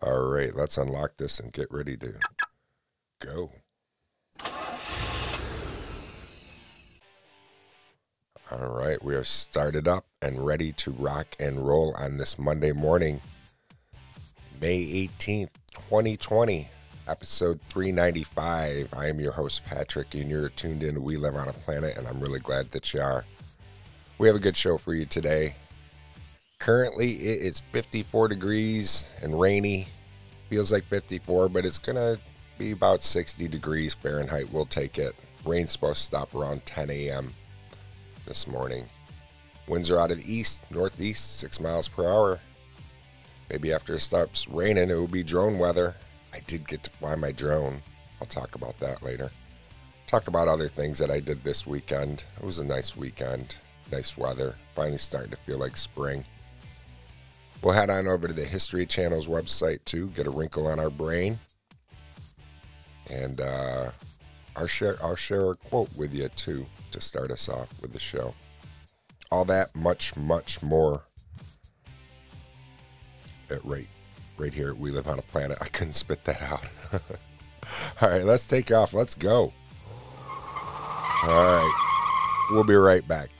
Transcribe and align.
All 0.00 0.28
right, 0.28 0.54
let's 0.54 0.78
unlock 0.78 1.16
this 1.16 1.40
and 1.40 1.52
get 1.52 1.66
ready 1.72 1.96
to 1.96 2.14
go. 3.20 3.50
All 8.52 8.68
right, 8.68 9.02
we 9.02 9.16
are 9.16 9.24
started 9.24 9.88
up 9.88 10.06
and 10.22 10.46
ready 10.46 10.70
to 10.72 10.92
rock 10.92 11.34
and 11.40 11.66
roll 11.66 11.96
on 11.98 12.16
this 12.16 12.38
Monday 12.38 12.70
morning, 12.70 13.20
May 14.60 15.08
18th, 15.18 15.50
2020, 15.72 16.68
episode 17.08 17.60
395. 17.62 18.94
I 18.96 19.08
am 19.08 19.18
your 19.18 19.32
host, 19.32 19.64
Patrick, 19.64 20.14
and 20.14 20.30
you're 20.30 20.48
tuned 20.50 20.84
in 20.84 20.94
to 20.94 21.00
We 21.00 21.16
Live 21.16 21.34
on 21.34 21.48
a 21.48 21.52
Planet, 21.52 21.96
and 21.96 22.06
I'm 22.06 22.20
really 22.20 22.40
glad 22.40 22.70
that 22.70 22.94
you 22.94 23.00
are. 23.00 23.24
We 24.18 24.28
have 24.28 24.36
a 24.36 24.40
good 24.40 24.56
show 24.56 24.78
for 24.78 24.94
you 24.94 25.06
today. 25.06 25.56
Currently, 26.58 27.12
it 27.12 27.40
is 27.40 27.60
54 27.72 28.28
degrees 28.28 29.10
and 29.22 29.40
rainy. 29.40 29.88
Feels 30.50 30.72
like 30.72 30.82
54, 30.82 31.48
but 31.48 31.64
it's 31.64 31.78
going 31.78 31.96
to 31.96 32.20
be 32.58 32.72
about 32.72 33.00
60 33.00 33.46
degrees 33.48 33.94
Fahrenheit. 33.94 34.52
We'll 34.52 34.66
take 34.66 34.98
it. 34.98 35.14
Rain's 35.46 35.70
supposed 35.70 36.00
to 36.00 36.04
stop 36.04 36.34
around 36.34 36.66
10 36.66 36.90
a.m. 36.90 37.32
this 38.26 38.46
morning. 38.46 38.86
Winds 39.68 39.90
are 39.90 40.00
out 40.00 40.10
of 40.10 40.20
east, 40.20 40.62
northeast, 40.70 41.38
6 41.38 41.60
miles 41.60 41.86
per 41.88 42.06
hour. 42.06 42.40
Maybe 43.48 43.72
after 43.72 43.94
it 43.94 44.00
stops 44.00 44.48
raining, 44.48 44.90
it 44.90 44.94
will 44.94 45.06
be 45.06 45.22
drone 45.22 45.58
weather. 45.58 45.94
I 46.34 46.40
did 46.40 46.66
get 46.66 46.82
to 46.82 46.90
fly 46.90 47.14
my 47.14 47.32
drone. 47.32 47.82
I'll 48.20 48.26
talk 48.26 48.56
about 48.56 48.78
that 48.78 49.02
later. 49.02 49.30
Talk 50.06 50.26
about 50.26 50.48
other 50.48 50.68
things 50.68 50.98
that 50.98 51.10
I 51.10 51.20
did 51.20 51.44
this 51.44 51.66
weekend. 51.66 52.24
It 52.36 52.44
was 52.44 52.58
a 52.58 52.64
nice 52.64 52.96
weekend. 52.96 53.56
Nice 53.92 54.18
weather. 54.18 54.54
Finally 54.74 54.98
starting 54.98 55.30
to 55.30 55.36
feel 55.38 55.58
like 55.58 55.76
spring. 55.76 56.24
We'll 57.62 57.74
head 57.74 57.90
on 57.90 58.06
over 58.06 58.28
to 58.28 58.34
the 58.34 58.44
History 58.44 58.86
Channel's 58.86 59.26
website 59.26 59.84
too, 59.84 60.08
get 60.08 60.26
a 60.26 60.30
wrinkle 60.30 60.66
on 60.66 60.78
our 60.78 60.90
brain. 60.90 61.38
And 63.10 63.40
uh, 63.40 63.90
I'll, 64.54 64.66
share, 64.66 64.96
I'll 65.02 65.16
share 65.16 65.50
a 65.50 65.56
quote 65.56 65.94
with 65.96 66.14
you 66.14 66.28
too 66.28 66.66
to 66.92 67.00
start 67.00 67.30
us 67.30 67.48
off 67.48 67.80
with 67.82 67.92
the 67.92 67.98
show. 67.98 68.34
All 69.30 69.44
that, 69.46 69.74
much, 69.74 70.16
much 70.16 70.62
more 70.62 71.02
at 73.50 73.64
right, 73.64 73.88
right 74.36 74.54
here 74.54 74.74
We 74.74 74.90
Live 74.90 75.08
on 75.08 75.18
a 75.18 75.22
Planet. 75.22 75.58
I 75.60 75.68
couldn't 75.68 75.94
spit 75.94 76.24
that 76.24 76.40
out. 76.42 76.68
All 78.00 78.08
right, 78.08 78.24
let's 78.24 78.46
take 78.46 78.70
off. 78.70 78.94
Let's 78.94 79.14
go. 79.14 79.52
All 81.22 81.28
right, 81.28 82.46
we'll 82.50 82.64
be 82.64 82.74
right 82.74 83.06
back. 83.06 83.30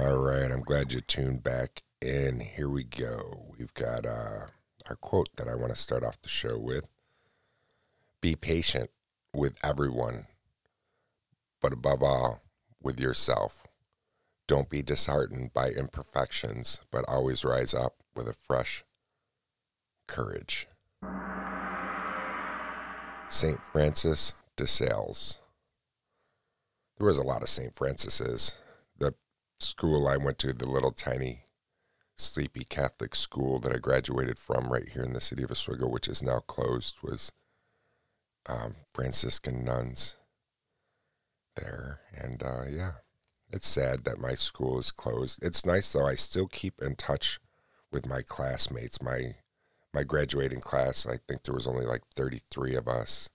All 0.00 0.16
right, 0.16 0.48
I'm 0.48 0.62
glad 0.62 0.92
you 0.92 1.00
tuned 1.00 1.42
back 1.42 1.82
in. 2.00 2.38
Here 2.38 2.68
we 2.68 2.84
go. 2.84 3.46
We've 3.58 3.74
got 3.74 4.06
uh, 4.06 4.46
our 4.88 4.94
quote 5.00 5.28
that 5.34 5.48
I 5.48 5.56
want 5.56 5.74
to 5.74 5.76
start 5.76 6.04
off 6.04 6.22
the 6.22 6.28
show 6.28 6.56
with 6.56 6.84
Be 8.20 8.36
patient 8.36 8.90
with 9.34 9.56
everyone, 9.60 10.28
but 11.60 11.72
above 11.72 12.04
all, 12.04 12.42
with 12.80 13.00
yourself. 13.00 13.64
Don't 14.46 14.70
be 14.70 14.82
disheartened 14.82 15.52
by 15.52 15.70
imperfections, 15.70 16.80
but 16.92 17.04
always 17.08 17.44
rise 17.44 17.74
up 17.74 17.96
with 18.14 18.28
a 18.28 18.34
fresh 18.34 18.84
courage. 20.06 20.68
St. 23.28 23.60
Francis 23.64 24.34
de 24.54 24.68
Sales. 24.68 25.38
There 26.98 27.08
was 27.08 27.18
a 27.18 27.24
lot 27.24 27.42
of 27.42 27.48
St. 27.48 27.74
Francis's 27.74 28.54
school 29.60 30.06
I 30.08 30.16
went 30.16 30.38
to, 30.40 30.52
the 30.52 30.68
little 30.68 30.92
tiny 30.92 31.44
sleepy 32.16 32.64
Catholic 32.64 33.14
school 33.14 33.58
that 33.60 33.72
I 33.72 33.78
graduated 33.78 34.38
from 34.38 34.72
right 34.72 34.88
here 34.88 35.02
in 35.02 35.12
the 35.12 35.20
city 35.20 35.42
of 35.42 35.50
Oswego, 35.50 35.88
which 35.88 36.08
is 36.08 36.22
now 36.22 36.40
closed, 36.40 36.96
was 37.02 37.30
um, 38.48 38.74
Franciscan 38.92 39.64
nuns 39.64 40.16
there. 41.56 42.00
And 42.16 42.42
uh, 42.42 42.64
yeah, 42.70 42.92
it's 43.50 43.68
sad 43.68 44.04
that 44.04 44.18
my 44.18 44.34
school 44.34 44.78
is 44.78 44.90
closed. 44.90 45.42
It's 45.42 45.64
nice 45.64 45.92
though. 45.92 46.06
I 46.06 46.14
still 46.14 46.48
keep 46.48 46.80
in 46.80 46.96
touch 46.96 47.38
with 47.92 48.06
my 48.06 48.22
classmates. 48.22 49.00
My 49.02 49.36
my 49.94 50.04
graduating 50.04 50.60
class, 50.60 51.06
I 51.06 51.16
think 51.26 51.42
there 51.42 51.54
was 51.54 51.66
only 51.66 51.86
like 51.86 52.02
33 52.14 52.74
of 52.74 52.88
us. 52.88 53.30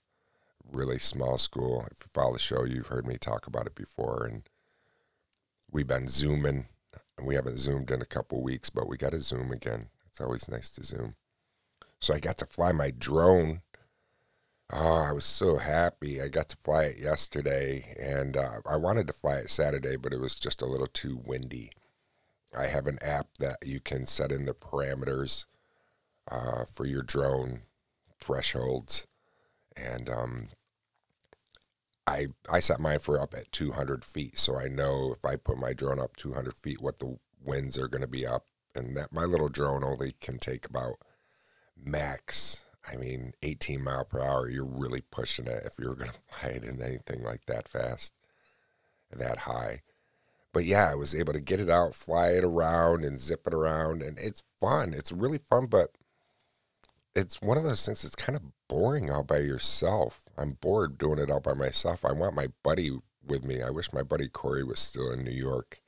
Really 0.71 0.99
small 0.99 1.37
school. 1.37 1.85
If 1.91 1.99
you 2.01 2.09
follow 2.13 2.33
the 2.33 2.39
show, 2.39 2.63
you've 2.63 2.87
heard 2.87 3.07
me 3.07 3.17
talk 3.17 3.47
about 3.47 3.65
it 3.65 3.75
before. 3.75 4.25
And 4.25 4.43
we've 5.73 5.87
been 5.87 6.07
zooming. 6.07 6.67
We 7.21 7.35
haven't 7.35 7.57
zoomed 7.57 7.91
in 7.91 8.01
a 8.01 8.05
couple 8.05 8.41
weeks, 8.41 8.69
but 8.69 8.87
we 8.87 8.95
got 8.95 9.11
to 9.11 9.19
zoom 9.19 9.51
again. 9.51 9.89
It's 10.07 10.21
always 10.21 10.47
nice 10.47 10.69
to 10.71 10.83
zoom. 10.83 11.15
So 11.99 12.13
I 12.13 12.19
got 12.19 12.37
to 12.37 12.45
fly 12.45 12.71
my 12.71 12.91
drone. 12.91 13.61
Oh, 14.71 15.03
I 15.03 15.11
was 15.11 15.25
so 15.25 15.57
happy. 15.57 16.21
I 16.21 16.29
got 16.29 16.49
to 16.49 16.57
fly 16.57 16.85
it 16.85 16.97
yesterday, 16.97 17.95
and 17.99 18.37
uh, 18.37 18.61
I 18.65 18.77
wanted 18.77 19.07
to 19.07 19.13
fly 19.13 19.37
it 19.37 19.49
Saturday, 19.49 19.95
but 19.97 20.13
it 20.13 20.19
was 20.19 20.35
just 20.35 20.61
a 20.61 20.67
little 20.67 20.87
too 20.87 21.21
windy. 21.23 21.71
I 22.55 22.67
have 22.67 22.87
an 22.87 22.99
app 23.01 23.27
that 23.39 23.57
you 23.65 23.79
can 23.79 24.05
set 24.05 24.31
in 24.31 24.45
the 24.45 24.53
parameters 24.53 25.45
uh, 26.29 26.65
for 26.71 26.85
your 26.85 27.01
drone 27.01 27.63
thresholds, 28.19 29.07
and 29.75 30.09
um, 30.09 30.47
I 32.05 32.27
I 32.49 32.59
set 32.59 32.79
mine 32.79 32.99
for 32.99 33.19
up 33.19 33.33
at 33.33 33.51
200 33.51 34.03
feet, 34.03 34.37
so 34.37 34.57
I 34.57 34.67
know 34.67 35.13
if 35.13 35.23
I 35.23 35.35
put 35.35 35.57
my 35.57 35.73
drone 35.73 35.99
up 35.99 36.15
200 36.17 36.53
feet, 36.53 36.81
what 36.81 36.99
the 36.99 37.17
winds 37.43 37.77
are 37.77 37.87
going 37.87 38.01
to 38.01 38.07
be 38.07 38.25
up, 38.25 38.45
and 38.75 38.95
that 38.97 39.13
my 39.13 39.23
little 39.25 39.47
drone 39.47 39.83
only 39.83 40.15
can 40.19 40.39
take 40.39 40.65
about 40.65 40.97
max. 41.77 42.65
I 42.91 42.97
mean, 42.97 43.33
18 43.41 43.81
mile 43.81 44.03
per 44.03 44.21
hour. 44.21 44.49
You're 44.49 44.65
really 44.65 45.01
pushing 45.01 45.47
it 45.47 45.63
if 45.65 45.73
you're 45.79 45.95
going 45.95 46.11
to 46.11 46.17
fly 46.17 46.49
it 46.49 46.63
in 46.63 46.81
anything 46.81 47.23
like 47.23 47.45
that 47.45 47.67
fast, 47.67 48.13
that 49.11 49.39
high. 49.39 49.81
But 50.51 50.65
yeah, 50.65 50.91
I 50.91 50.95
was 50.95 51.15
able 51.15 51.33
to 51.33 51.41
get 51.41 51.59
it 51.59 51.69
out, 51.69 51.95
fly 51.95 52.31
it 52.31 52.43
around, 52.43 53.03
and 53.03 53.19
zip 53.19 53.47
it 53.47 53.53
around, 53.53 54.03
and 54.03 54.19
it's 54.19 54.43
fun. 54.59 54.93
It's 54.93 55.11
really 55.11 55.39
fun, 55.39 55.65
but 55.65 55.91
it's 57.15 57.41
one 57.41 57.57
of 57.57 57.63
those 57.63 57.85
things 57.85 58.01
that's 58.01 58.15
kind 58.15 58.35
of 58.35 58.43
boring 58.67 59.11
all 59.11 59.23
by 59.23 59.39
yourself. 59.39 60.23
I'm 60.37 60.57
bored 60.61 60.97
doing 60.97 61.19
it 61.19 61.29
all 61.29 61.39
by 61.39 61.53
myself. 61.53 62.03
I 62.03 62.11
want 62.11 62.35
my 62.35 62.47
buddy 62.63 62.91
with 63.25 63.43
me. 63.43 63.61
I 63.61 63.69
wish 63.69 63.93
my 63.93 64.03
buddy 64.03 64.27
Corey 64.27 64.63
was 64.63 64.79
still 64.79 65.11
in 65.11 65.23
New 65.23 65.31
York 65.31 65.81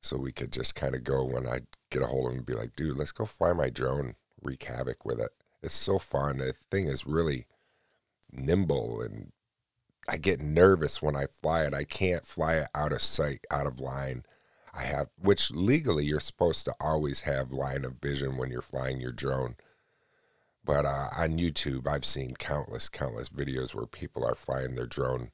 so 0.00 0.16
we 0.16 0.32
could 0.32 0.52
just 0.52 0.74
kind 0.74 0.94
of 0.94 1.04
go 1.04 1.24
when 1.24 1.46
I 1.46 1.60
get 1.90 2.02
a 2.02 2.06
hold 2.06 2.26
of 2.26 2.32
him 2.32 2.38
and 2.38 2.46
be 2.46 2.54
like, 2.54 2.76
dude, 2.76 2.96
let's 2.96 3.12
go 3.12 3.24
fly 3.24 3.52
my 3.52 3.70
drone, 3.70 4.14
wreak 4.40 4.64
havoc 4.64 5.04
with 5.04 5.20
it. 5.20 5.30
It's 5.62 5.74
so 5.74 5.98
fun. 5.98 6.38
The 6.38 6.52
thing 6.70 6.86
is 6.86 7.06
really 7.06 7.46
nimble 8.30 9.00
and 9.00 9.32
I 10.08 10.16
get 10.16 10.40
nervous 10.40 11.02
when 11.02 11.16
I 11.16 11.26
fly 11.26 11.64
it. 11.64 11.74
I 11.74 11.84
can't 11.84 12.24
fly 12.24 12.54
it 12.56 12.68
out 12.74 12.92
of 12.92 13.02
sight, 13.02 13.44
out 13.50 13.66
of 13.66 13.80
line. 13.80 14.24
I 14.72 14.82
have, 14.82 15.08
which 15.20 15.50
legally 15.50 16.04
you're 16.04 16.20
supposed 16.20 16.64
to 16.66 16.74
always 16.80 17.22
have 17.22 17.52
line 17.52 17.84
of 17.84 18.00
vision 18.00 18.36
when 18.36 18.50
you're 18.50 18.62
flying 18.62 19.00
your 19.00 19.12
drone. 19.12 19.56
But 20.68 20.84
uh, 20.84 21.08
on 21.16 21.38
YouTube, 21.38 21.86
I've 21.86 22.04
seen 22.04 22.34
countless, 22.34 22.90
countless 22.90 23.30
videos 23.30 23.74
where 23.74 23.86
people 23.86 24.22
are 24.22 24.34
flying 24.34 24.74
their 24.74 24.86
drone 24.86 25.30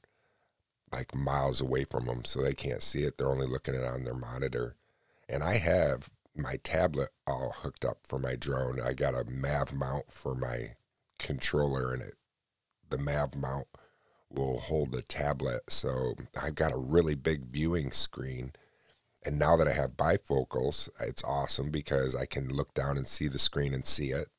like 0.93 1.13
miles 1.13 1.59
away 1.59 1.83
from 1.83 2.05
them 2.05 2.23
so 2.23 2.41
they 2.41 2.53
can't 2.53 2.81
see 2.81 3.01
it. 3.01 3.17
They're 3.17 3.27
only 3.27 3.45
looking 3.45 3.75
at 3.75 3.81
it 3.81 3.87
on 3.87 4.05
their 4.05 4.13
monitor. 4.13 4.77
And 5.27 5.43
I 5.43 5.57
have 5.57 6.09
my 6.37 6.55
tablet 6.63 7.09
all 7.27 7.53
hooked 7.63 7.83
up 7.83 7.97
for 8.05 8.17
my 8.17 8.37
drone. 8.37 8.79
I 8.79 8.93
got 8.93 9.13
a 9.13 9.29
MAV 9.29 9.73
mount 9.73 10.09
for 10.09 10.35
my 10.35 10.75
controller, 11.19 11.91
and 11.91 12.01
it 12.01 12.15
the 12.89 12.97
MAV 12.97 13.35
mount 13.35 13.67
will 14.29 14.59
hold 14.59 14.93
the 14.93 15.01
tablet. 15.01 15.63
So 15.67 16.15
I've 16.41 16.55
got 16.55 16.71
a 16.71 16.77
really 16.77 17.15
big 17.15 17.47
viewing 17.47 17.91
screen. 17.91 18.53
And 19.25 19.37
now 19.37 19.57
that 19.57 19.67
I 19.67 19.73
have 19.73 19.97
bifocals, 19.97 20.87
it's 21.01 21.25
awesome 21.25 21.71
because 21.71 22.15
I 22.15 22.25
can 22.25 22.47
look 22.47 22.73
down 22.73 22.95
and 22.95 23.05
see 23.05 23.27
the 23.27 23.37
screen 23.37 23.73
and 23.73 23.83
see 23.83 24.11
it. 24.11 24.29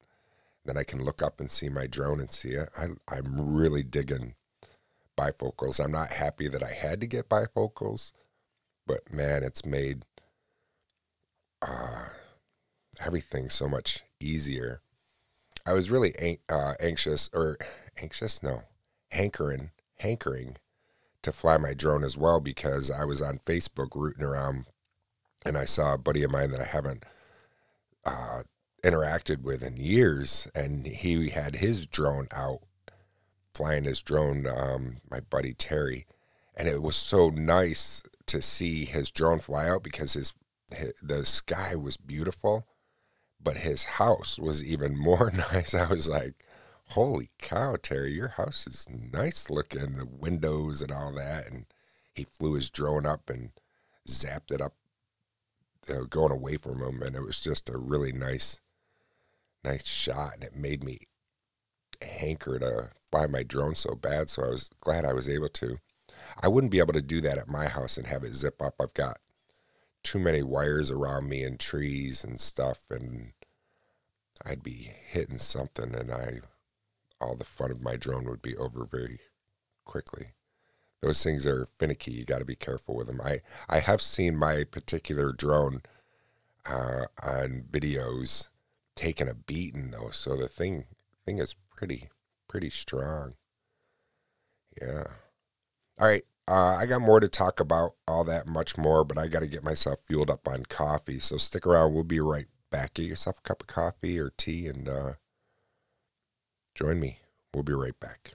Then 0.67 0.77
I 0.77 0.85
can 0.85 1.05
look 1.05 1.23
up 1.23 1.41
and 1.41 1.51
see 1.51 1.69
my 1.69 1.87
drone 1.87 2.21
and 2.21 2.31
see 2.31 2.51
it. 2.51 2.69
I, 2.77 2.87
I'm 3.09 3.55
really 3.55 3.83
digging 3.83 4.35
bifocals. 5.17 5.83
I'm 5.83 5.93
not 5.93 6.11
happy 6.11 6.49
that 6.49 6.63
I 6.63 6.73
had 6.73 7.01
to 7.01 7.07
get 7.07 7.29
bifocals, 7.29 8.13
but 8.87 9.13
man, 9.13 9.43
it's 9.43 9.65
made 9.65 10.03
uh, 11.63 12.07
everything 13.05 13.49
so 13.49 13.69
much 13.69 14.03
easier. 14.21 14.81
I 15.65 15.73
was 15.73 15.91
really 15.91 16.15
an- 16.19 16.39
uh, 16.49 16.75
anxious, 16.81 17.31
or 17.33 17.57
anxious, 18.01 18.43
no, 18.43 18.63
hankering, 19.11 19.71
hankering 19.99 20.57
to 21.23 21.33
fly 21.33 21.57
my 21.57 21.75
drone 21.75 22.05
as 22.05 22.17
well 22.17 22.41
because 22.41 22.91
I 22.91 23.05
was 23.05 23.23
on 23.23 23.39
Facebook 23.39 23.95
rooting 23.95 24.25
around 24.25 24.67
and 25.45 25.57
I 25.57 25.65
saw 25.65 25.95
a 25.95 25.99
buddy 25.99 26.23
of 26.23 26.31
mine 26.31 26.51
that 26.51 26.61
I 26.61 26.65
haven't 26.65 27.05
uh, 28.05 28.43
interacted 28.87 29.43
with 29.43 29.63
in 29.63 29.77
years, 29.77 30.49
and 30.55 30.87
he 30.87 31.31
had 31.31 31.57
his 31.57 31.87
drone 31.87 32.29
out 32.33 32.61
flying 33.55 33.85
his 33.85 34.03
drone. 34.03 34.47
Um, 34.47 34.99
my 35.11 35.21
buddy 35.21 35.55
Terry, 35.55 36.07
and 36.57 36.69
it 36.69 36.83
was 36.83 36.97
so 36.97 37.31
nice 37.31 38.03
to 38.27 38.43
see 38.43 38.85
his 38.85 39.11
drone 39.11 39.39
fly 39.39 39.69
out 39.69 39.83
because 39.83 40.13
his, 40.13 40.35
his 40.75 40.93
the 41.03 41.25
sky 41.25 41.75
was 41.75 41.97
beautiful, 41.97 42.67
but 43.43 43.59
his 43.59 43.85
house 43.85 44.39
was 44.39 44.63
even 44.63 44.97
more 44.99 45.33
nice. 45.53 45.75
I 45.75 45.89
was 45.89 46.09
like, 46.09 46.45
"Holy 46.91 47.31
cow, 47.39 47.77
Terry, 47.83 48.13
your 48.13 48.29
house 48.29 48.67
is 48.67 48.89
nice 48.91 49.51
looking. 49.51 49.97
The 49.97 50.07
windows 50.07 50.83
and 50.83 50.93
all 50.93 51.13
that." 51.15 51.47
And 51.51 51.67
he 52.15 52.25
flew 52.25 52.55
his 52.55 52.71
drone 52.71 53.07
up 53.07 53.29
and 53.31 53.51
zapped 54.09 54.53
it 54.53 54.61
up, 54.61 54.75
uh, 55.91 56.05
going 56.09 56.33
away 56.33 56.57
from 56.57 56.83
him, 56.83 57.03
and 57.03 57.17
it 57.17 57.23
was 57.23 57.41
just 57.43 57.69
a 57.69 57.77
really 57.79 58.13
nice, 58.13 58.61
nice 59.67 59.87
shot, 59.87 60.35
and 60.35 60.45
it 60.45 60.57
made 60.57 60.83
me 60.83 60.99
hanker 62.03 62.59
to 62.59 62.91
fly 63.11 63.27
my 63.27 63.43
drone 63.43 63.75
so 63.75 63.95
bad. 63.95 64.31
So 64.31 64.45
I 64.45 64.49
was 64.49 64.71
glad 64.81 65.05
I 65.05 65.13
was 65.13 65.29
able 65.29 65.49
to. 65.51 65.79
I 66.43 66.49
wouldn't 66.49 66.73
be 66.73 66.79
able 66.79 66.93
to 66.93 67.03
do 67.03 67.21
that 67.23 67.39
at 67.39 67.49
my 67.49 67.69
house 67.69 67.97
and 67.97 68.07
have 68.07 68.25
it 68.25 68.35
zip 68.35 68.61
up. 68.61 68.75
I've 68.81 68.95
got 68.95 69.19
too 70.03 70.19
many 70.19 70.43
wires 70.43 70.91
around 70.91 71.29
me 71.29 71.43
and 71.43 71.59
trees 71.59 72.25
and 72.25 72.41
stuff, 72.41 72.79
and 72.91 73.33
I'd 74.45 74.63
be 74.63 74.93
hitting 75.09 75.39
something, 75.39 75.95
and 75.95 76.13
I 76.13 76.41
all 77.21 77.35
the 77.35 77.45
fun 77.45 77.71
of 77.71 77.81
my 77.81 77.97
drone 77.97 78.25
would 78.29 78.43
be 78.43 78.57
over 78.57 78.85
very 78.85 79.21
quickly. 79.85 80.29
Those 81.01 81.23
things 81.23 81.47
are 81.47 81.67
finicky. 81.79 82.13
You 82.13 82.25
got 82.25 82.41
to 82.41 82.45
be 82.45 82.57
careful 82.57 82.97
with 82.97 83.07
them. 83.07 83.21
I 83.23 83.41
I 83.69 83.81
have 83.81 84.01
seen 84.01 84.37
my 84.37 84.65
particular 84.65 85.33
drone 85.33 85.83
uh, 86.69 87.07
on 87.23 87.65
videos 87.71 88.49
taking 88.97 89.29
a 89.29 89.35
beating 89.35 89.93
though, 89.93 90.11
so 90.11 90.37
the 90.37 90.49
thing 90.49 90.87
thing 91.25 91.39
is 91.39 91.55
pretty 91.77 92.09
pretty 92.49 92.71
strong. 92.71 93.35
Yeah. 94.81 95.05
All 95.99 96.09
right. 96.09 96.25
Uh, 96.49 96.77
I 96.77 96.87
got 96.87 97.01
more 97.03 97.19
to 97.19 97.29
talk 97.29 97.59
about, 97.59 97.93
all 98.07 98.23
that 98.25 98.47
much 98.47 98.79
more, 98.79 99.05
but 99.05 99.19
I 99.19 99.27
got 99.27 99.41
to 99.41 99.49
get 99.49 99.65
myself 99.65 99.99
fueled 100.07 100.31
up 100.31 100.47
on 100.47 100.65
coffee. 100.65 101.19
So 101.19 101.39
stick 101.39 101.67
around. 101.67 101.93
We'll 101.93 102.05
be 102.05 102.21
right 102.21 102.47
back. 102.71 102.95
Get 102.95 103.07
yourself 103.07 103.39
a 103.39 103.43
cup 103.43 103.63
of 103.63 103.67
coffee 103.67 104.19
or 104.19 104.31
tea 104.37 104.69
and 104.69 104.89
uh, 104.89 105.13
join 106.75 107.01
me. 107.01 107.19
We'll 107.53 107.65
be 107.65 107.73
right 107.73 107.99
back. 107.99 108.35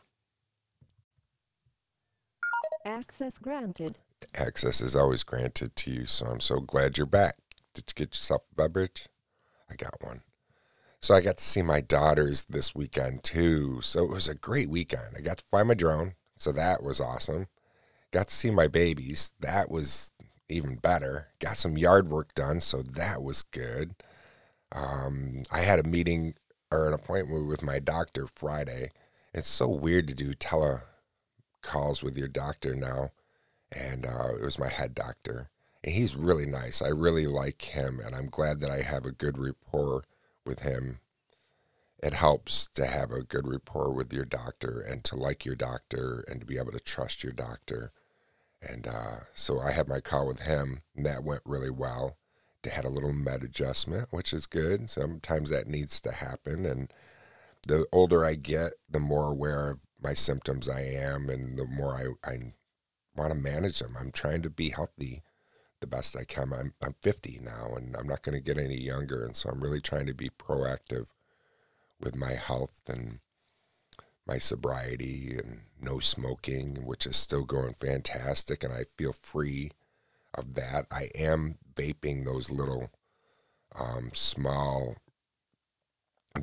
Access 2.85 3.37
granted. 3.37 3.97
Access 4.35 4.81
is 4.81 4.95
always 4.95 5.23
granted 5.23 5.75
to 5.77 5.91
you, 5.91 6.05
so 6.05 6.25
I'm 6.25 6.39
so 6.41 6.59
glad 6.59 6.97
you're 6.97 7.07
back. 7.07 7.35
Did 7.73 7.85
you 7.87 7.93
get 7.95 8.15
yourself 8.15 8.41
a 8.51 8.55
beverage? 8.55 9.07
I 9.69 9.75
got 9.75 10.03
one. 10.03 10.21
So 11.01 11.15
I 11.15 11.21
got 11.21 11.37
to 11.37 11.43
see 11.43 11.63
my 11.63 11.81
daughters 11.81 12.43
this 12.43 12.75
weekend 12.75 13.23
too. 13.23 13.81
So 13.81 14.03
it 14.03 14.11
was 14.11 14.27
a 14.27 14.35
great 14.35 14.69
weekend. 14.69 15.15
I 15.17 15.21
got 15.21 15.39
to 15.39 15.45
fly 15.45 15.63
my 15.63 15.73
drone, 15.73 16.13
so 16.37 16.51
that 16.51 16.83
was 16.83 17.01
awesome. 17.01 17.47
Got 18.11 18.27
to 18.27 18.35
see 18.35 18.51
my 18.51 18.67
babies. 18.67 19.33
That 19.39 19.71
was 19.71 20.11
even 20.47 20.75
better. 20.75 21.29
Got 21.39 21.57
some 21.57 21.77
yard 21.77 22.09
work 22.09 22.35
done, 22.35 22.61
so 22.61 22.83
that 22.83 23.23
was 23.23 23.41
good. 23.41 23.95
Um, 24.71 25.43
I 25.51 25.61
had 25.61 25.79
a 25.79 25.89
meeting 25.89 26.35
or 26.71 26.87
an 26.87 26.93
appointment 26.93 27.47
with 27.47 27.63
my 27.63 27.79
doctor 27.79 28.27
Friday. 28.35 28.91
It's 29.33 29.47
so 29.47 29.67
weird 29.67 30.07
to 30.07 30.13
do 30.13 30.33
tele 30.33 30.81
calls 31.61 32.03
with 32.03 32.17
your 32.17 32.27
doctor 32.27 32.75
now, 32.75 33.11
and 33.71 34.05
uh, 34.05 34.35
it 34.35 34.41
was 34.41 34.59
my 34.59 34.69
head 34.69 34.93
doctor, 34.93 35.49
and 35.83 35.93
he's 35.93 36.15
really 36.15 36.45
nice. 36.45 36.81
I 36.81 36.89
really 36.89 37.27
like 37.27 37.61
him, 37.61 37.99
and 37.99 38.13
I'm 38.15 38.27
glad 38.27 38.59
that 38.59 38.69
I 38.69 38.81
have 38.81 39.05
a 39.05 39.11
good 39.11 39.37
rapport 39.37 40.03
with 40.45 40.59
him. 40.59 40.99
It 42.01 42.13
helps 42.13 42.67
to 42.69 42.85
have 42.85 43.11
a 43.11 43.23
good 43.23 43.47
rapport 43.47 43.91
with 43.91 44.11
your 44.11 44.25
doctor 44.25 44.79
and 44.79 45.03
to 45.03 45.15
like 45.15 45.45
your 45.45 45.55
doctor 45.55 46.25
and 46.27 46.39
to 46.39 46.45
be 46.45 46.57
able 46.57 46.71
to 46.71 46.79
trust 46.79 47.23
your 47.23 47.33
doctor. 47.33 47.91
And 48.61 48.87
uh, 48.87 49.21
so 49.35 49.59
I 49.59 49.71
had 49.71 49.87
my 49.87 49.99
call 49.99 50.27
with 50.27 50.41
him, 50.41 50.81
and 50.95 51.05
that 51.05 51.23
went 51.23 51.41
really 51.45 51.69
well. 51.69 52.17
They 52.63 52.69
had 52.69 52.85
a 52.85 52.89
little 52.89 53.13
med 53.13 53.43
adjustment, 53.43 54.07
which 54.11 54.33
is 54.33 54.45
good. 54.45 54.89
Sometimes 54.89 55.49
that 55.49 55.67
needs 55.67 55.99
to 56.01 56.11
happen. 56.11 56.65
And 56.65 56.91
the 57.67 57.85
older 57.91 58.25
I 58.25 58.35
get, 58.35 58.73
the 58.89 58.99
more 58.99 59.31
aware 59.31 59.69
of 59.69 59.87
my 60.01 60.13
symptoms 60.13 60.67
I 60.67 60.81
am, 60.81 61.29
and 61.29 61.57
the 61.57 61.65
more 61.65 61.95
I, 61.95 62.29
I 62.29 62.53
want 63.15 63.31
to 63.33 63.39
manage 63.39 63.79
them. 63.79 63.95
I'm 63.99 64.11
trying 64.11 64.41
to 64.43 64.49
be 64.49 64.69
healthy 64.69 65.23
the 65.81 65.87
best 65.87 66.15
I 66.15 66.23
can. 66.23 66.53
I'm 66.53 66.73
I'm 66.81 66.95
50 67.01 67.39
now, 67.43 67.73
and 67.75 67.95
I'm 67.97 68.07
not 68.07 68.21
going 68.21 68.37
to 68.37 68.43
get 68.43 68.57
any 68.57 68.79
younger, 68.79 69.25
and 69.25 69.35
so 69.35 69.49
I'm 69.49 69.61
really 69.61 69.81
trying 69.81 70.05
to 70.05 70.13
be 70.13 70.29
proactive 70.29 71.07
with 71.99 72.15
my 72.15 72.33
health 72.33 72.81
and 72.87 73.19
my 74.25 74.37
sobriety 74.37 75.37
and 75.37 75.61
no 75.81 75.99
smoking, 75.99 76.85
which 76.85 77.05
is 77.05 77.15
still 77.15 77.43
going 77.43 77.73
fantastic, 77.73 78.63
and 78.63 78.71
I 78.71 78.85
feel 78.97 79.13
free 79.13 79.71
of 80.33 80.53
that. 80.53 80.85
I 80.91 81.09
am 81.15 81.57
vaping 81.75 82.25
those 82.25 82.49
little 82.49 82.91
um, 83.75 84.11
small 84.13 84.95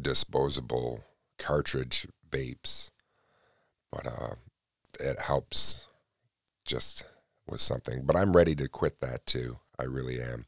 disposable 0.00 1.04
cartridge 1.38 2.06
vapes, 2.28 2.90
but 3.90 4.06
uh, 4.06 4.34
it 5.00 5.20
helps 5.20 5.86
just 6.64 7.04
was 7.50 7.62
something. 7.62 8.02
But 8.04 8.16
I'm 8.16 8.36
ready 8.36 8.54
to 8.56 8.68
quit 8.68 9.00
that 9.00 9.26
too. 9.26 9.58
I 9.78 9.84
really 9.84 10.20
am. 10.20 10.46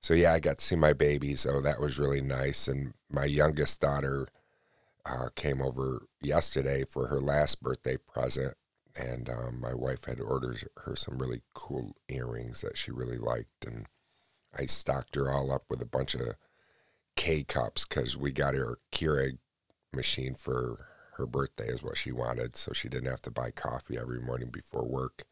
So 0.00 0.14
yeah, 0.14 0.32
I 0.32 0.40
got 0.40 0.58
to 0.58 0.64
see 0.64 0.76
my 0.76 0.92
babies. 0.92 1.40
So 1.40 1.60
that 1.60 1.80
was 1.80 1.98
really 1.98 2.20
nice. 2.20 2.68
And 2.68 2.94
my 3.10 3.24
youngest 3.24 3.80
daughter 3.80 4.28
uh, 5.06 5.28
came 5.34 5.62
over 5.62 6.02
yesterday 6.20 6.84
for 6.84 7.06
her 7.06 7.20
last 7.20 7.62
birthday 7.62 7.96
present, 7.96 8.54
and 8.98 9.28
um, 9.28 9.60
my 9.60 9.74
wife 9.74 10.04
had 10.04 10.20
ordered 10.20 10.68
her 10.78 10.96
some 10.96 11.18
really 11.18 11.42
cool 11.54 11.96
earrings 12.08 12.60
that 12.62 12.76
she 12.76 12.90
really 12.90 13.18
liked, 13.18 13.64
and 13.66 13.86
I 14.56 14.66
stocked 14.66 15.14
her 15.14 15.30
all 15.30 15.52
up 15.52 15.64
with 15.68 15.80
a 15.80 15.86
bunch 15.86 16.14
of 16.14 16.34
K 17.14 17.44
cups 17.44 17.86
because 17.86 18.16
we 18.16 18.32
got 18.32 18.54
her 18.54 18.78
Keurig 18.92 19.38
machine 19.92 20.34
for 20.34 20.86
her 21.16 21.26
birthday 21.26 21.68
is 21.68 21.82
what 21.82 21.96
she 21.96 22.12
wanted, 22.12 22.56
so 22.56 22.72
she 22.72 22.88
didn't 22.88 23.10
have 23.10 23.22
to 23.22 23.30
buy 23.30 23.50
coffee 23.50 23.96
every 23.96 24.20
morning 24.20 24.50
before 24.50 24.84
work. 24.84 25.24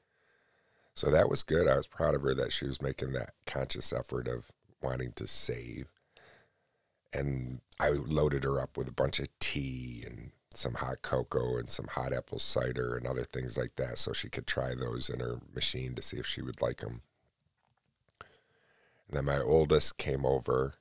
So 0.95 1.11
that 1.11 1.29
was 1.29 1.43
good. 1.43 1.67
I 1.67 1.77
was 1.77 1.89
proud 1.89 2.15
of 2.15 2.23
her 2.23 2.35
that 2.35 2.53
she 2.53 2.67
was 2.67 2.81
making 2.81 3.13
that 3.13 3.33
conscious 3.47 3.93
effort 3.93 4.29
of 4.29 4.53
wanting 4.81 5.13
to 5.17 5.27
save. 5.27 5.89
And 7.13 7.61
I 7.81 7.91
loaded 7.91 8.45
her 8.45 8.61
up 8.61 8.77
with 8.77 8.89
a 8.89 8.93
bunch 8.93 9.19
of 9.19 9.29
tea 9.41 10.05
and 10.07 10.31
some 10.55 10.75
hot 10.75 11.03
cocoa 11.03 11.59
and 11.59 11.69
some 11.69 11.89
hot 11.89 12.13
apple 12.13 12.39
cider 12.39 12.97
and 12.97 13.07
other 13.07 13.25
things 13.25 13.57
like 13.57 13.75
that 13.77 13.99
so 13.99 14.13
she 14.13 14.29
could 14.29 14.47
try 14.47 14.75
those 14.75 15.09
in 15.09 15.19
her 15.19 15.41
machine 15.53 15.95
to 15.97 16.03
see 16.03 16.17
if 16.17 16.27
she 16.27 16.43
would 16.43 16.63
like 16.63 16.79
them. 16.81 17.03
And 19.09 19.17
then 19.17 19.25
my 19.25 19.41
oldest 19.41 19.99
came 19.99 20.25
over 20.25 20.75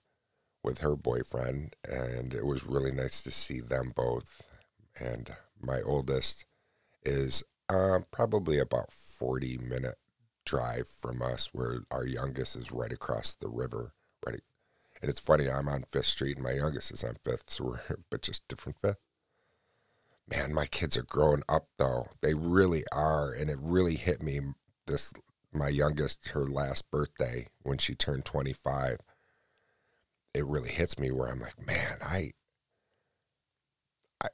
with 0.63 0.79
her 0.79 0.95
boyfriend, 0.95 1.75
and 1.83 2.33
it 2.33 2.45
was 2.45 2.63
really 2.63 2.91
nice 2.91 3.21
to 3.23 3.31
see 3.31 3.59
them 3.59 3.91
both. 3.95 4.41
And 4.99 5.31
my 5.59 5.81
oldest 5.81 6.45
is 7.03 7.43
uh, 7.67 7.99
probably 8.11 8.59
about 8.59 8.91
40 8.91 9.57
minute 9.57 9.97
drive 10.45 10.87
from 10.87 11.21
us 11.21 11.49
where 11.53 11.79
our 11.91 12.05
youngest 12.05 12.55
is 12.55 12.71
right 12.71 12.91
across 12.91 13.35
the 13.35 13.49
river 13.49 13.93
right? 14.25 14.41
And 15.01 15.09
it's 15.09 15.19
funny 15.19 15.49
i'm 15.49 15.67
on 15.67 15.83
fifth 15.91 16.05
street 16.07 16.37
and 16.37 16.45
my 16.45 16.53
youngest 16.53 16.91
is 16.91 17.03
on 17.03 17.17
fifth 17.23 17.49
so 17.49 17.65
we're 17.65 17.97
but 18.09 18.21
just 18.21 18.47
different 18.47 18.79
fifth. 18.79 19.01
Man 20.29 20.53
my 20.53 20.65
kids 20.65 20.97
are 20.97 21.03
growing 21.03 21.43
up 21.49 21.67
though. 21.77 22.07
They 22.21 22.33
really 22.33 22.83
are 22.91 23.31
and 23.31 23.49
it 23.49 23.57
really 23.59 23.95
hit 23.95 24.21
me 24.21 24.39
this 24.87 25.13
my 25.53 25.69
youngest 25.69 26.29
her 26.29 26.45
last 26.45 26.89
birthday 26.89 27.47
when 27.61 27.77
she 27.77 27.93
turned 27.93 28.25
25 28.25 28.99
it 30.33 30.45
really 30.45 30.69
hits 30.71 30.97
me 30.97 31.11
where 31.11 31.29
i'm 31.29 31.39
like 31.39 31.65
man 31.65 31.97
i 32.01 32.31
i 34.21 34.27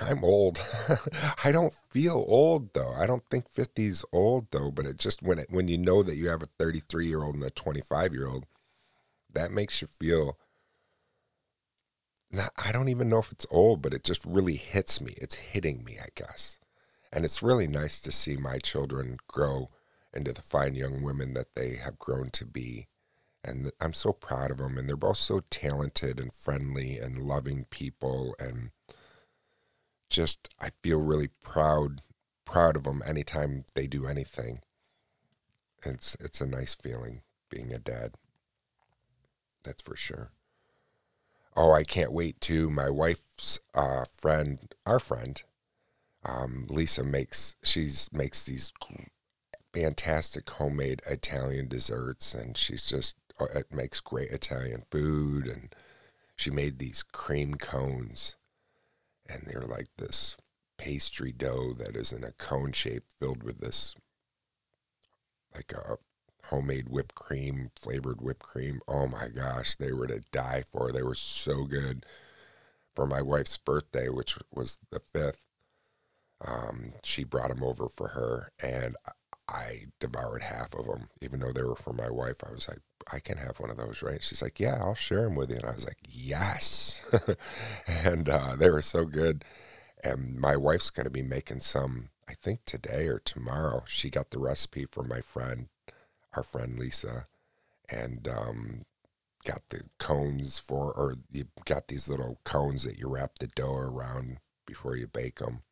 I'm 0.00 0.24
old. 0.24 0.62
I 1.44 1.52
don't 1.52 1.72
feel 1.72 2.24
old 2.26 2.72
though. 2.72 2.92
I 2.92 3.06
don't 3.06 3.24
think 3.30 3.52
50's 3.52 4.04
old 4.12 4.46
though, 4.50 4.70
but 4.70 4.86
it 4.86 4.96
just 4.96 5.22
when 5.22 5.38
it 5.38 5.48
when 5.50 5.68
you 5.68 5.78
know 5.78 6.02
that 6.02 6.16
you 6.16 6.28
have 6.28 6.42
a 6.42 6.48
33 6.58 7.06
year 7.06 7.22
old 7.22 7.34
and 7.34 7.44
a 7.44 7.50
25 7.50 8.14
year 8.14 8.26
old, 8.26 8.46
that 9.32 9.52
makes 9.52 9.80
you 9.80 9.86
feel 9.86 10.38
I 12.56 12.70
don't 12.72 12.88
even 12.88 13.08
know 13.08 13.18
if 13.18 13.32
it's 13.32 13.46
old, 13.50 13.82
but 13.82 13.92
it 13.92 14.04
just 14.04 14.24
really 14.24 14.56
hits 14.56 15.00
me. 15.00 15.14
It's 15.16 15.34
hitting 15.34 15.82
me, 15.82 15.98
I 16.00 16.08
guess. 16.14 16.60
And 17.12 17.24
it's 17.24 17.42
really 17.42 17.66
nice 17.66 18.00
to 18.02 18.12
see 18.12 18.36
my 18.36 18.58
children 18.58 19.18
grow 19.26 19.70
into 20.14 20.32
the 20.32 20.42
fine 20.42 20.76
young 20.76 21.02
women 21.02 21.34
that 21.34 21.54
they 21.54 21.74
have 21.76 21.98
grown 21.98 22.30
to 22.30 22.44
be. 22.44 22.86
And 23.42 23.72
I'm 23.80 23.94
so 23.94 24.12
proud 24.12 24.52
of 24.52 24.58
them. 24.58 24.78
And 24.78 24.88
they're 24.88 24.96
both 24.96 25.16
so 25.16 25.42
talented 25.50 26.20
and 26.20 26.32
friendly 26.32 26.98
and 26.98 27.16
loving 27.16 27.64
people. 27.64 28.36
And 28.38 28.70
just 30.10 30.48
I 30.60 30.70
feel 30.82 31.00
really 31.00 31.30
proud 31.42 32.02
proud 32.44 32.76
of 32.76 32.84
them 32.84 33.02
anytime 33.06 33.64
they 33.74 33.86
do 33.86 34.06
anything. 34.06 34.60
It's 35.84 36.16
it's 36.20 36.40
a 36.40 36.46
nice 36.46 36.74
feeling 36.74 37.22
being 37.48 37.72
a 37.72 37.78
dad. 37.78 38.14
That's 39.62 39.82
for 39.82 39.96
sure. 39.96 40.32
Oh, 41.56 41.72
I 41.72 41.84
can't 41.84 42.12
wait 42.12 42.40
to 42.42 42.70
my 42.70 42.90
wife's 42.90 43.58
uh, 43.74 44.04
friend, 44.12 44.72
our 44.86 45.00
friend, 45.00 45.42
um, 46.24 46.66
Lisa 46.68 47.02
makes 47.02 47.56
she's 47.62 48.08
makes 48.12 48.44
these 48.44 48.72
fantastic 49.72 50.48
homemade 50.48 51.02
Italian 51.06 51.68
desserts, 51.68 52.34
and 52.34 52.56
she's 52.56 52.86
just 52.86 53.16
uh, 53.40 53.46
it 53.54 53.72
makes 53.72 54.00
great 54.00 54.30
Italian 54.30 54.84
food. 54.90 55.46
And 55.46 55.74
she 56.36 56.50
made 56.50 56.78
these 56.78 57.02
cream 57.02 57.54
cones, 57.54 58.36
and 59.30 59.42
they're 59.46 59.66
like 59.66 59.88
this 59.96 60.36
pastry 60.78 61.32
dough 61.32 61.74
that 61.74 61.94
is 61.94 62.12
in 62.12 62.24
a 62.24 62.32
cone 62.32 62.72
shape 62.72 63.04
filled 63.18 63.42
with 63.42 63.58
this 63.58 63.94
like 65.54 65.72
a 65.72 65.98
homemade 66.46 66.88
whipped 66.88 67.14
cream, 67.14 67.70
flavored 67.76 68.20
whipped 68.20 68.42
cream. 68.42 68.80
Oh 68.88 69.06
my 69.06 69.28
gosh, 69.28 69.74
they 69.76 69.92
were 69.92 70.06
to 70.06 70.20
die 70.32 70.62
for. 70.66 70.92
They 70.92 71.02
were 71.02 71.14
so 71.14 71.64
good. 71.64 72.06
For 72.94 73.06
my 73.06 73.22
wife's 73.22 73.56
birthday, 73.56 74.08
which 74.08 74.36
was 74.52 74.78
the 74.90 74.98
fifth, 74.98 75.40
um, 76.44 76.94
she 77.04 77.22
brought 77.22 77.48
them 77.48 77.62
over 77.62 77.88
for 77.88 78.08
her, 78.08 78.50
and 78.60 78.96
I 79.50 79.86
devoured 79.98 80.42
half 80.42 80.74
of 80.74 80.86
them, 80.86 81.08
even 81.20 81.40
though 81.40 81.52
they 81.52 81.62
were 81.62 81.76
for 81.76 81.92
my 81.92 82.10
wife. 82.10 82.36
I 82.46 82.52
was 82.52 82.68
like, 82.68 82.78
I 83.12 83.18
can 83.18 83.38
have 83.38 83.58
one 83.58 83.70
of 83.70 83.76
those, 83.76 84.02
right? 84.02 84.22
She's 84.22 84.42
like, 84.42 84.60
Yeah, 84.60 84.78
I'll 84.80 84.94
share 84.94 85.24
them 85.24 85.34
with 85.34 85.50
you. 85.50 85.56
And 85.56 85.66
I 85.66 85.72
was 85.72 85.86
like, 85.86 85.98
Yes. 86.08 87.02
and 87.86 88.28
uh, 88.28 88.56
they 88.56 88.70
were 88.70 88.82
so 88.82 89.04
good. 89.04 89.44
And 90.04 90.38
my 90.38 90.56
wife's 90.56 90.90
going 90.90 91.04
to 91.04 91.10
be 91.10 91.22
making 91.22 91.60
some, 91.60 92.10
I 92.28 92.34
think 92.34 92.60
today 92.64 93.08
or 93.08 93.18
tomorrow. 93.18 93.82
She 93.86 94.08
got 94.08 94.30
the 94.30 94.38
recipe 94.38 94.86
from 94.86 95.08
my 95.08 95.20
friend 95.20 95.68
our 96.34 96.42
friend 96.42 96.78
Lisa, 96.78 97.26
and 97.88 98.28
um, 98.28 98.82
got 99.44 99.62
the 99.70 99.82
cones 99.98 100.58
for, 100.58 100.92
or 100.92 101.16
you 101.30 101.46
got 101.64 101.88
these 101.88 102.08
little 102.08 102.38
cones 102.44 102.84
that 102.84 102.98
you 102.98 103.08
wrap 103.08 103.38
the 103.38 103.48
dough 103.48 103.74
around 103.74 104.38
before 104.66 104.96
you 104.96 105.06
bake 105.06 105.38
them. 105.38 105.62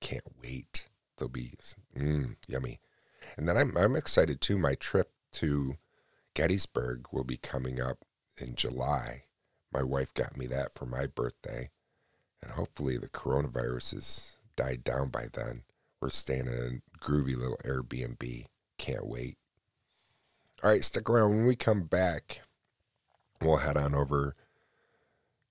Can't 0.00 0.24
wait. 0.42 0.88
They'll 1.16 1.28
be 1.28 1.54
mm, 1.96 2.36
yummy. 2.48 2.80
And 3.36 3.48
then 3.48 3.56
I'm 3.56 3.76
I'm 3.76 3.96
excited 3.96 4.40
too. 4.40 4.58
My 4.58 4.74
trip 4.74 5.10
to 5.32 5.76
Gettysburg 6.34 7.06
will 7.12 7.24
be 7.24 7.36
coming 7.36 7.80
up 7.80 7.98
in 8.40 8.54
July. 8.54 9.24
My 9.72 9.82
wife 9.82 10.12
got 10.14 10.36
me 10.36 10.46
that 10.48 10.72
for 10.72 10.86
my 10.86 11.06
birthday, 11.06 11.70
and 12.42 12.52
hopefully 12.52 12.96
the 12.96 13.08
coronavirus 13.08 13.94
has 13.94 14.36
died 14.56 14.84
down 14.84 15.08
by 15.08 15.26
then. 15.32 15.62
We're 16.00 16.10
staying 16.10 16.46
in 16.46 16.82
a 16.98 17.04
groovy 17.04 17.36
little 17.36 17.58
Airbnb. 17.64 18.46
Can't 18.78 19.06
wait. 19.06 19.38
All 20.62 20.70
right, 20.70 20.84
stick 20.84 21.08
around. 21.08 21.30
When 21.30 21.46
we 21.46 21.56
come 21.56 21.84
back, 21.84 22.42
we'll 23.40 23.58
head 23.58 23.76
on 23.76 23.94
over 23.94 24.36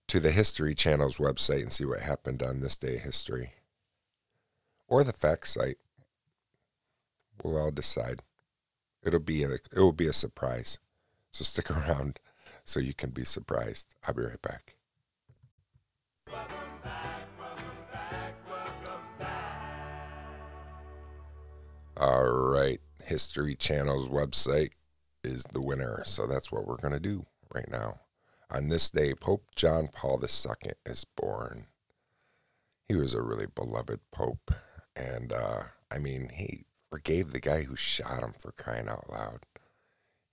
to 0.08 0.20
the 0.20 0.32
History 0.32 0.75
Channel's 0.75 1.17
website 1.17 1.62
and 1.62 1.72
see 1.72 1.86
what 1.86 2.01
happened 2.01 2.43
on 2.43 2.60
this 2.60 2.77
day 2.77 2.96
of 2.96 3.01
history. 3.01 3.53
Or 4.88 5.04
the 5.04 5.13
fact 5.13 5.48
site. 5.48 5.78
We'll 7.44 7.58
all 7.58 7.72
decide. 7.72 8.22
It'll 9.04 9.20
be 9.20 9.44
a, 9.44 9.52
it 9.52 9.75
will 9.75 9.92
be 9.92 10.08
a 10.08 10.13
surprise. 10.13 10.80
So 11.32 11.44
stick 11.44 11.72
around 11.75 12.20
so 12.63 12.80
you 12.80 12.94
can 12.94 13.10
be 13.10 13.25
surprised. 13.25 13.96
I'll 14.08 14.13
be 14.13 14.24
right 14.24 14.42
back. 14.42 14.75
All 21.98 22.24
right, 22.25 22.80
History 23.04 23.56
Channel's 23.56 24.10
website 24.10 24.72
is 25.24 25.44
the 25.54 25.62
winner. 25.62 26.02
So 26.06 26.25
that's 26.25 26.52
what 26.52 26.66
we're 26.66 26.78
going 26.78 26.94
to 26.94 27.00
do 27.00 27.25
right 27.54 27.70
now. 27.70 28.00
On 28.50 28.70
this 28.70 28.90
day, 28.90 29.13
Pope 29.13 29.46
John 29.56 29.88
Paul 29.88 30.22
II 30.22 30.74
is 30.86 31.06
born. 31.06 31.68
He 32.88 32.96
was 32.96 33.13
a 33.13 33.22
really 33.22 33.48
beloved 33.48 34.00
pope. 34.12 34.52
And 34.96 35.34
uh, 35.34 35.64
I 35.92 36.00
mean, 36.00 36.30
he 36.34 36.66
forgave 36.90 37.32
the 37.32 37.40
guy 37.40 37.64
who 37.64 37.76
shot 37.76 38.24
him 38.24 38.34
for 38.40 38.52
crying 38.52 38.88
out 38.88 39.10
loud. 39.10 39.46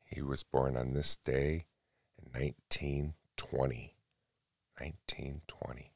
He 0.05 0.23
was 0.23 0.43
born 0.43 0.76
on 0.76 0.93
this 0.93 1.17
day 1.17 1.67
in 2.19 2.33
1920. 2.33 3.95
1920. 4.81 5.93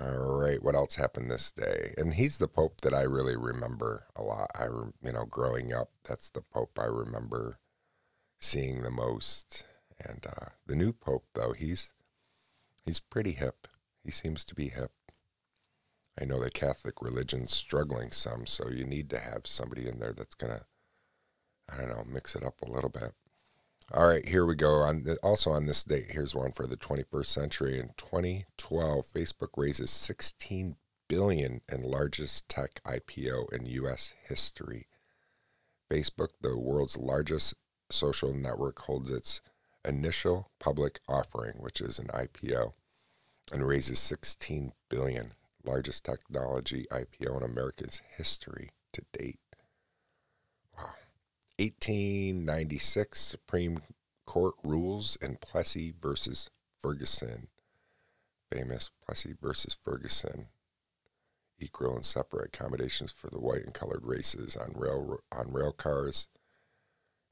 All 0.00 0.38
right, 0.38 0.62
what 0.62 0.74
else 0.74 0.96
happened 0.96 1.30
this 1.30 1.50
day? 1.50 1.94
And 1.96 2.14
he's 2.14 2.38
the 2.38 2.46
pope 2.46 2.82
that 2.82 2.92
I 2.92 3.02
really 3.02 3.36
remember 3.36 4.04
a 4.14 4.22
lot. 4.22 4.50
I, 4.54 4.66
you 4.66 5.12
know, 5.12 5.24
growing 5.24 5.72
up, 5.72 5.90
that's 6.04 6.28
the 6.28 6.42
pope 6.42 6.78
I 6.78 6.84
remember 6.84 7.58
seeing 8.38 8.82
the 8.82 8.90
most. 8.90 9.64
And 9.98 10.26
uh, 10.26 10.50
the 10.66 10.76
new 10.76 10.92
pope, 10.92 11.24
though, 11.34 11.54
he's 11.58 11.94
he's 12.84 13.00
pretty 13.00 13.32
hip. 13.32 13.66
He 14.04 14.10
seems 14.10 14.44
to 14.44 14.54
be 14.54 14.68
hip. 14.68 14.92
I 16.20 16.24
know 16.24 16.40
the 16.42 16.50
Catholic 16.50 17.00
religion's 17.00 17.54
struggling 17.54 18.12
some, 18.12 18.46
so 18.46 18.68
you 18.68 18.84
need 18.84 19.08
to 19.10 19.18
have 19.18 19.46
somebody 19.46 19.88
in 19.88 19.98
there 19.98 20.12
that's 20.12 20.34
gonna, 20.34 20.62
I 21.72 21.76
don't 21.76 21.88
know, 21.88 22.04
mix 22.06 22.34
it 22.34 22.44
up 22.44 22.60
a 22.60 22.70
little 22.70 22.90
bit. 22.90 23.12
All 23.92 24.06
right, 24.06 24.26
here 24.26 24.44
we 24.44 24.54
go. 24.54 24.82
On 24.82 25.04
the, 25.04 25.16
also 25.22 25.50
on 25.50 25.66
this 25.66 25.82
date, 25.84 26.10
here's 26.10 26.34
one 26.34 26.52
for 26.52 26.66
the 26.66 26.76
21st 26.76 27.26
century. 27.26 27.78
In 27.78 27.90
2012, 27.96 29.06
Facebook 29.06 29.48
raises 29.56 29.90
16 29.90 30.76
billion 31.08 31.62
in 31.72 31.82
largest 31.82 32.48
tech 32.50 32.82
IPO 32.84 33.52
in 33.52 33.64
U.S. 33.66 34.14
history. 34.28 34.88
Facebook, 35.90 36.28
the 36.40 36.58
world's 36.58 36.98
largest 36.98 37.54
social 37.90 38.34
network, 38.34 38.80
holds 38.80 39.10
its 39.10 39.40
initial 39.86 40.50
public 40.58 41.00
offering, 41.08 41.54
which 41.58 41.80
is 41.80 41.98
an 41.98 42.08
IPO, 42.08 42.74
and 43.50 43.66
raises 43.66 43.98
16 43.98 44.72
billion, 44.90 45.32
largest 45.64 46.04
technology 46.04 46.86
IPO 46.90 47.38
in 47.38 47.42
America's 47.42 48.00
history 48.16 48.70
to 48.92 49.02
date. 49.12 49.40
Wow. 50.76 50.94
1896 51.58 53.20
Supreme 53.20 53.78
Court 54.26 54.54
rules 54.62 55.16
in 55.16 55.36
Plessy 55.36 55.92
versus 56.00 56.50
Ferguson. 56.82 57.48
Famous 58.52 58.90
Plessy 59.04 59.34
versus 59.40 59.74
Ferguson. 59.74 60.46
Equal 61.58 61.96
and 61.96 62.04
separate 62.04 62.54
accommodations 62.54 63.10
for 63.10 63.28
the 63.28 63.40
white 63.40 63.64
and 63.64 63.74
colored 63.74 64.04
races 64.04 64.56
on 64.56 64.72
rail 64.76 65.18
on 65.32 65.52
rail 65.52 65.72
cars 65.72 66.28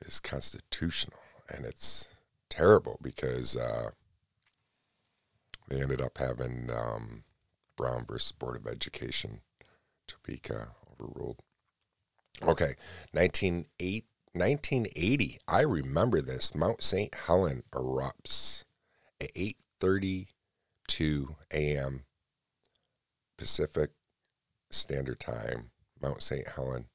is 0.04 0.18
constitutional, 0.18 1.20
and 1.48 1.64
it's 1.64 2.08
terrible 2.48 2.98
because 3.00 3.56
uh, 3.56 3.90
they 5.68 5.80
ended 5.80 6.00
up 6.00 6.18
having 6.18 6.70
um, 6.70 7.22
Brown 7.76 8.04
versus 8.04 8.32
Board 8.32 8.56
of 8.56 8.66
Education, 8.66 9.40
Topeka 10.06 10.68
overruled. 10.90 11.38
Okay, 12.42 12.74
1908 13.12 14.04
1980. 14.36 15.38
I 15.48 15.60
remember 15.62 16.20
this. 16.20 16.54
Mount 16.54 16.82
St. 16.82 17.14
Helen 17.14 17.62
erupts 17.72 18.64
at 19.20 19.32
8:32 19.34 20.26
a.m. 21.52 22.04
Pacific 23.38 23.92
Standard 24.70 25.20
Time. 25.20 25.70
Mount 26.00 26.22
St. 26.22 26.46
Helen 26.48 26.86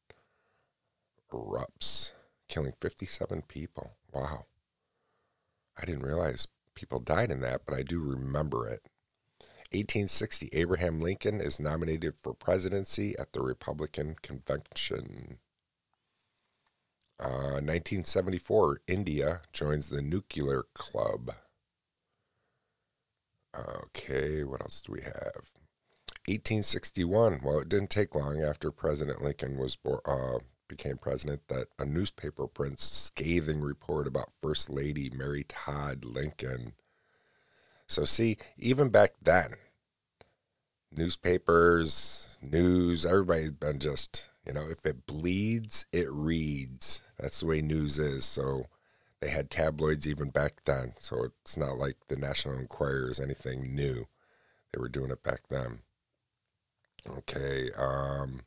erupts, 1.32 2.14
killing 2.48 2.74
57 2.80 3.42
people. 3.48 3.94
Wow. 4.14 4.46
I 5.82 5.86
didn't 5.86 6.06
realize 6.06 6.48
people 6.76 7.00
died 7.00 7.32
in 7.32 7.42
that, 7.42 7.62
but 7.66 7.76
I 7.76 7.82
do 7.82 8.00
remember 8.00 8.68
it. 8.68 8.84
1860, 9.74 10.50
Abraham 10.54 11.00
Lincoln 11.00 11.40
is 11.40 11.60
nominated 11.60 12.16
for 12.16 12.34
presidency 12.34 13.16
at 13.18 13.32
the 13.34 13.42
Republican 13.42 14.16
Convention. 14.22 15.38
1974, 17.20 18.72
uh, 18.72 18.76
India 18.88 19.42
joins 19.54 19.90
the 19.90 20.02
Nuclear 20.02 20.64
Club. 20.74 21.36
Okay, 23.56 24.44
what 24.44 24.62
else 24.62 24.82
do 24.82 24.94
we 24.94 25.02
have? 25.02 25.52
1861. 26.28 27.42
Well, 27.44 27.60
it 27.60 27.70
didn't 27.70 27.90
take 27.90 28.16
long 28.16 28.42
after 28.42 28.72
President 28.72 29.22
Lincoln 29.22 29.58
was 29.58 29.78
uh, 30.06 30.40
became 30.68 30.98
president 30.98 31.42
that 31.50 31.68
a 31.78 31.86
newspaper 31.86 32.48
prints 32.48 32.86
scathing 32.86 33.60
report 33.60 34.08
about 34.08 34.32
First 34.42 34.70
Lady 34.70 35.10
Mary 35.10 35.46
Todd 35.48 36.06
Lincoln. 36.06 36.74
So, 37.92 38.06
see, 38.06 38.38
even 38.58 38.88
back 38.88 39.12
then, 39.22 39.56
newspapers, 40.96 42.38
news, 42.42 43.06
everybody's 43.06 43.52
been 43.52 43.80
just, 43.80 44.30
you 44.48 44.54
know, 44.54 44.64
if 44.70 44.86
it 44.86 45.06
bleeds, 45.06 45.86
it 45.92 46.10
reads. 46.10 47.02
That's 47.20 47.42
the 47.42 47.48
way 47.48 47.62
news 47.62 48.00
is. 48.00 48.24
So 48.24 48.68
they 49.20 49.28
had 49.28 49.50
tabloids 49.52 50.08
even 50.08 50.30
back 50.30 50.62
then. 50.64 50.94
So 51.00 51.32
it's 51.42 51.58
not 51.58 51.78
like 51.78 51.98
the 52.08 52.16
National 52.16 52.58
Enquirer 52.58 53.10
is 53.10 53.20
anything 53.20 53.76
new. 53.76 54.08
They 54.72 54.80
were 54.80 54.88
doing 54.88 55.12
it 55.12 55.22
back 55.22 55.42
then. 55.50 55.80
Okay. 57.06 57.72
Um, 57.78 58.44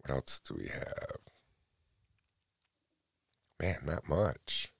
what 0.00 0.16
else 0.16 0.40
do 0.40 0.56
we 0.58 0.66
have? 0.70 1.18
Man, 3.60 3.76
not 3.86 4.08
much. 4.08 4.72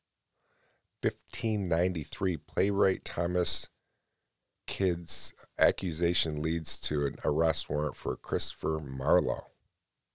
1593, 1.02 2.36
playwright 2.36 3.04
Thomas 3.04 3.68
Kyd's 4.66 5.34
accusation 5.58 6.40
leads 6.42 6.78
to 6.80 7.06
an 7.06 7.16
arrest 7.24 7.68
warrant 7.68 7.96
for 7.96 8.16
Christopher 8.16 8.78
Marlowe. 8.78 9.46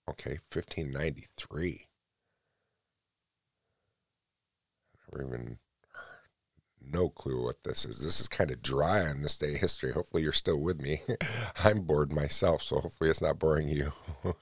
Okay, 0.10 0.40
1593. 0.52 1.88
Never 5.12 5.26
even 5.26 5.58
no 6.92 7.10
clue 7.10 7.44
what 7.44 7.64
this 7.64 7.86
is. 7.86 8.04
This 8.04 8.20
is 8.20 8.28
kind 8.28 8.52
of 8.52 8.62
dry 8.62 9.06
on 9.06 9.22
this 9.22 9.38
day 9.38 9.56
of 9.56 9.62
history. 9.62 9.92
Hopefully, 9.92 10.24
you're 10.24 10.32
still 10.32 10.60
with 10.60 10.82
me. 10.82 11.02
I'm 11.64 11.82
bored 11.82 12.12
myself, 12.12 12.62
so 12.62 12.80
hopefully, 12.80 13.10
it's 13.10 13.22
not 13.22 13.40
boring 13.40 13.68
you. 13.68 13.92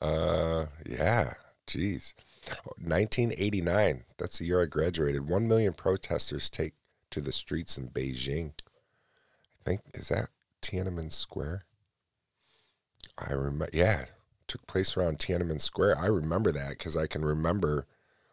uh, 0.00 0.66
yeah, 0.88 1.34
geez. 1.66 2.14
1989. 2.48 4.04
That's 4.18 4.38
the 4.38 4.46
year 4.46 4.62
I 4.62 4.66
graduated. 4.66 5.28
One 5.28 5.48
million 5.48 5.72
protesters 5.72 6.48
take 6.48 6.74
to 7.10 7.20
the 7.20 7.32
streets 7.32 7.76
in 7.78 7.88
Beijing. 7.88 8.52
I 9.60 9.64
think 9.64 9.80
is 9.94 10.08
that 10.08 10.28
Tiananmen 10.62 11.12
Square. 11.12 11.64
I 13.18 13.32
remember. 13.32 13.68
Yeah, 13.72 14.06
took 14.46 14.66
place 14.66 14.96
around 14.96 15.18
Tiananmen 15.18 15.60
Square. 15.60 15.98
I 15.98 16.06
remember 16.06 16.52
that 16.52 16.70
because 16.70 16.96
I 16.96 17.06
can 17.06 17.24
remember 17.24 17.86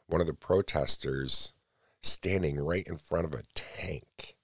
one 0.08 0.22
of 0.22 0.28
the 0.28 0.34
protesters 0.34 1.54
standing 2.02 2.60
right 2.60 2.86
in 2.86 2.98
front 2.98 3.26
of 3.26 3.34
a 3.34 3.44
tank. 3.56 4.36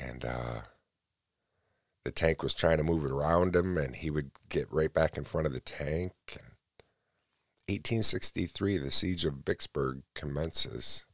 And 0.00 0.24
uh, 0.24 0.60
the 2.04 2.10
tank 2.10 2.42
was 2.42 2.54
trying 2.54 2.78
to 2.78 2.84
move 2.84 3.04
it 3.04 3.10
around 3.10 3.56
him, 3.56 3.78
and 3.78 3.96
he 3.96 4.10
would 4.10 4.30
get 4.48 4.66
right 4.70 4.92
back 4.92 5.16
in 5.16 5.24
front 5.24 5.46
of 5.46 5.52
the 5.52 5.60
tank. 5.60 6.12
1863, 7.68 8.78
the 8.78 8.90
siege 8.90 9.24
of 9.26 9.44
Vicksburg 9.44 10.02
commences. 10.14 11.04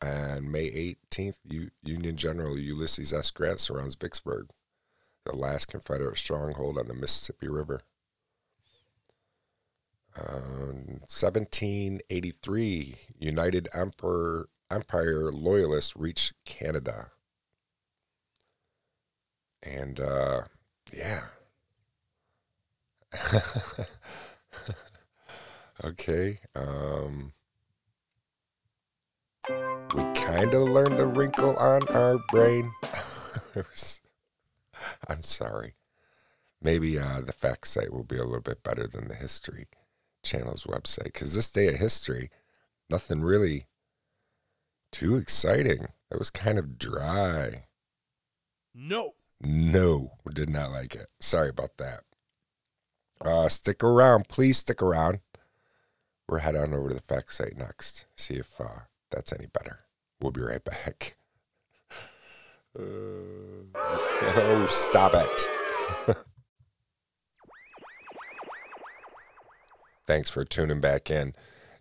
And 0.00 0.50
May 0.50 0.96
18th, 1.12 1.38
U- 1.44 1.70
Union 1.84 2.16
General 2.16 2.58
Ulysses 2.58 3.12
S. 3.12 3.30
Grant 3.30 3.60
surrounds 3.60 3.94
Vicksburg, 3.94 4.48
the 5.24 5.36
last 5.36 5.66
Confederate 5.68 6.18
stronghold 6.18 6.78
on 6.78 6.88
the 6.88 6.94
Mississippi 6.94 7.46
River. 7.46 7.82
Um, 10.18 11.00
1783, 11.06 12.96
United 13.20 13.68
Emperor 13.72 14.48
Empire 14.70 15.30
Loyalists 15.30 15.96
reach 15.96 16.34
Canada. 16.44 17.12
And 19.62 20.00
uh, 20.00 20.42
yeah. 20.92 21.26
okay. 25.84 26.38
Um, 26.54 27.32
we 29.94 30.02
kind 30.14 30.54
of 30.54 30.68
learned 30.68 31.00
a 31.00 31.06
wrinkle 31.06 31.56
on 31.56 31.86
our 31.88 32.18
brain. 32.30 32.72
I'm 35.08 35.22
sorry. 35.22 35.74
Maybe 36.60 36.98
uh, 36.98 37.20
the 37.20 37.32
fact 37.32 37.66
site 37.66 37.92
will 37.92 38.04
be 38.04 38.16
a 38.16 38.24
little 38.24 38.40
bit 38.40 38.62
better 38.62 38.86
than 38.86 39.08
the 39.08 39.14
history 39.14 39.66
channel's 40.22 40.64
website 40.64 41.04
because 41.04 41.34
this 41.34 41.50
day 41.50 41.68
of 41.68 41.76
history, 41.76 42.30
nothing 42.88 43.22
really 43.22 43.66
too 44.92 45.16
exciting. 45.16 45.88
It 46.10 46.18
was 46.18 46.30
kind 46.30 46.58
of 46.58 46.78
dry. 46.78 47.64
No. 48.74 49.14
No, 49.40 50.12
did 50.32 50.48
not 50.48 50.70
like 50.70 50.94
it. 50.94 51.08
Sorry 51.20 51.48
about 51.48 51.76
that. 51.78 52.02
Uh, 53.20 53.48
stick 53.48 53.82
around, 53.82 54.28
please 54.28 54.58
stick 54.58 54.82
around. 54.82 55.20
We're 56.28 56.38
head 56.38 56.56
on 56.56 56.72
over 56.74 56.88
to 56.88 56.94
the 56.94 57.00
fact 57.00 57.32
site 57.32 57.56
next. 57.56 58.06
See 58.16 58.34
if 58.34 58.60
uh, 58.60 58.80
that's 59.10 59.32
any 59.32 59.46
better. 59.46 59.80
We'll 60.20 60.32
be 60.32 60.40
right 60.40 60.64
back. 60.64 61.16
Uh, 62.78 62.82
oh, 63.74 64.66
stop 64.68 65.12
it. 65.14 66.16
Thanks 70.06 70.30
for 70.30 70.44
tuning 70.44 70.80
back 70.80 71.10
in. 71.10 71.34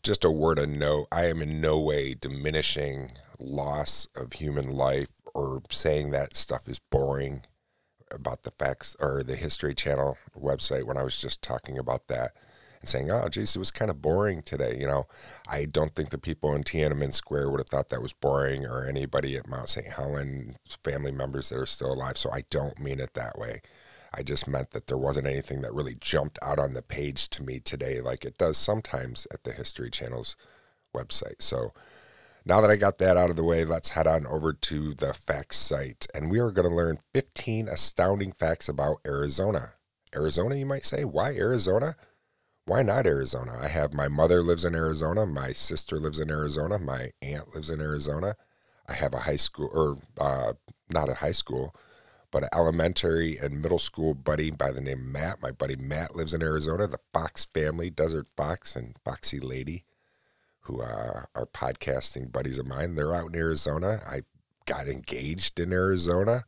Just 0.03 0.25
a 0.25 0.31
word 0.31 0.57
of 0.59 0.69
note 0.69 1.07
I 1.11 1.25
am 1.25 1.41
in 1.41 1.61
no 1.61 1.79
way 1.79 2.15
diminishing 2.15 3.11
loss 3.39 4.07
of 4.15 4.33
human 4.33 4.71
life 4.71 5.09
or 5.33 5.61
saying 5.69 6.11
that 6.11 6.35
stuff 6.35 6.67
is 6.67 6.79
boring 6.79 7.43
about 8.09 8.43
the 8.43 8.51
facts 8.51 8.95
or 8.99 9.23
the 9.23 9.35
History 9.35 9.73
Channel 9.73 10.17
website 10.37 10.83
when 10.83 10.97
I 10.97 11.03
was 11.03 11.19
just 11.19 11.41
talking 11.41 11.77
about 11.77 12.07
that 12.07 12.31
and 12.81 12.89
saying, 12.89 13.11
oh, 13.11 13.29
geez, 13.29 13.55
it 13.55 13.59
was 13.59 13.71
kind 13.71 13.89
of 13.89 14.01
boring 14.01 14.41
today. 14.41 14.77
You 14.79 14.87
know, 14.87 15.07
I 15.47 15.65
don't 15.65 15.95
think 15.95 16.09
the 16.09 16.17
people 16.17 16.53
in 16.53 16.63
Tiananmen 16.63 17.13
Square 17.13 17.51
would 17.51 17.59
have 17.59 17.69
thought 17.69 17.89
that 17.89 18.01
was 18.01 18.13
boring 18.13 18.65
or 18.65 18.85
anybody 18.85 19.37
at 19.37 19.47
Mount 19.47 19.69
St. 19.69 19.87
Helens, 19.87 20.57
family 20.83 21.11
members 21.11 21.49
that 21.49 21.59
are 21.59 21.65
still 21.65 21.93
alive. 21.93 22.17
So 22.17 22.31
I 22.31 22.41
don't 22.49 22.79
mean 22.79 22.99
it 22.99 23.13
that 23.13 23.37
way. 23.37 23.61
I 24.13 24.23
just 24.23 24.47
meant 24.47 24.71
that 24.71 24.87
there 24.87 24.97
wasn't 24.97 25.27
anything 25.27 25.61
that 25.61 25.73
really 25.73 25.95
jumped 25.95 26.37
out 26.41 26.59
on 26.59 26.73
the 26.73 26.81
page 26.81 27.29
to 27.29 27.43
me 27.43 27.59
today, 27.59 28.01
like 28.01 28.25
it 28.25 28.37
does 28.37 28.57
sometimes 28.57 29.25
at 29.31 29.43
the 29.43 29.53
History 29.53 29.89
Channel's 29.89 30.35
website. 30.93 31.41
So 31.41 31.71
now 32.43 32.59
that 32.59 32.71
I 32.71 32.75
got 32.75 32.97
that 32.97 33.15
out 33.15 33.29
of 33.29 33.35
the 33.35 33.43
way, 33.43 33.63
let's 33.63 33.89
head 33.89 34.07
on 34.07 34.25
over 34.25 34.51
to 34.51 34.93
the 34.93 35.13
facts 35.13 35.57
site. 35.57 36.07
And 36.13 36.29
we 36.29 36.39
are 36.39 36.51
going 36.51 36.67
to 36.67 36.75
learn 36.75 36.99
15 37.13 37.69
astounding 37.69 38.33
facts 38.33 38.67
about 38.67 38.97
Arizona. 39.05 39.73
Arizona, 40.13 40.55
you 40.55 40.65
might 40.65 40.85
say? 40.85 41.05
Why 41.05 41.33
Arizona? 41.35 41.95
Why 42.71 42.83
not 42.83 43.05
Arizona? 43.05 43.59
I 43.61 43.67
have 43.67 43.93
my 43.93 44.07
mother 44.07 44.41
lives 44.41 44.63
in 44.63 44.75
Arizona, 44.75 45.25
my 45.25 45.51
sister 45.51 45.99
lives 45.99 46.21
in 46.21 46.31
Arizona, 46.31 46.79
my 46.79 47.11
aunt 47.21 47.53
lives 47.53 47.69
in 47.69 47.81
Arizona. 47.81 48.37
I 48.87 48.93
have 48.93 49.13
a 49.13 49.19
high 49.19 49.35
school, 49.35 49.69
or 49.73 49.97
uh, 50.17 50.53
not 50.89 51.09
a 51.09 51.15
high 51.15 51.33
school, 51.33 51.75
but 52.31 52.43
an 52.43 52.49
elementary 52.53 53.37
and 53.37 53.61
middle 53.61 53.77
school 53.77 54.13
buddy 54.13 54.51
by 54.51 54.71
the 54.71 54.79
name 54.79 55.11
Matt. 55.11 55.41
My 55.41 55.51
buddy 55.51 55.75
Matt 55.75 56.15
lives 56.15 56.33
in 56.33 56.41
Arizona. 56.41 56.87
The 56.87 57.01
Fox 57.11 57.43
family, 57.43 57.89
Desert 57.89 58.29
Fox 58.37 58.73
and 58.77 58.95
Foxy 59.03 59.41
Lady, 59.41 59.83
who 60.61 60.81
uh, 60.81 61.23
are 61.35 61.47
podcasting 61.47 62.31
buddies 62.31 62.57
of 62.57 62.67
mine, 62.67 62.95
they're 62.95 63.13
out 63.13 63.33
in 63.33 63.35
Arizona. 63.35 63.99
I 64.07 64.21
got 64.65 64.87
engaged 64.87 65.59
in 65.59 65.73
Arizona, 65.73 66.45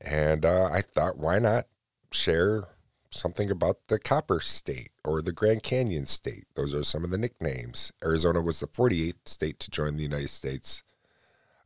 and 0.00 0.46
uh, 0.46 0.70
I 0.72 0.80
thought, 0.80 1.18
why 1.18 1.40
not 1.40 1.66
share 2.10 2.68
something 3.16 3.50
about 3.50 3.88
the 3.88 3.98
Copper 3.98 4.40
State 4.40 4.90
or 5.04 5.22
the 5.22 5.32
Grand 5.32 5.62
Canyon 5.62 6.06
State? 6.06 6.46
Those 6.54 6.74
are 6.74 6.84
some 6.84 7.04
of 7.04 7.10
the 7.10 7.18
nicknames. 7.18 7.92
Arizona 8.04 8.40
was 8.40 8.60
the 8.60 8.66
48th 8.66 9.26
state 9.26 9.58
to 9.60 9.70
join 9.70 9.96
the 9.96 10.02
United 10.02 10.30
States 10.30 10.82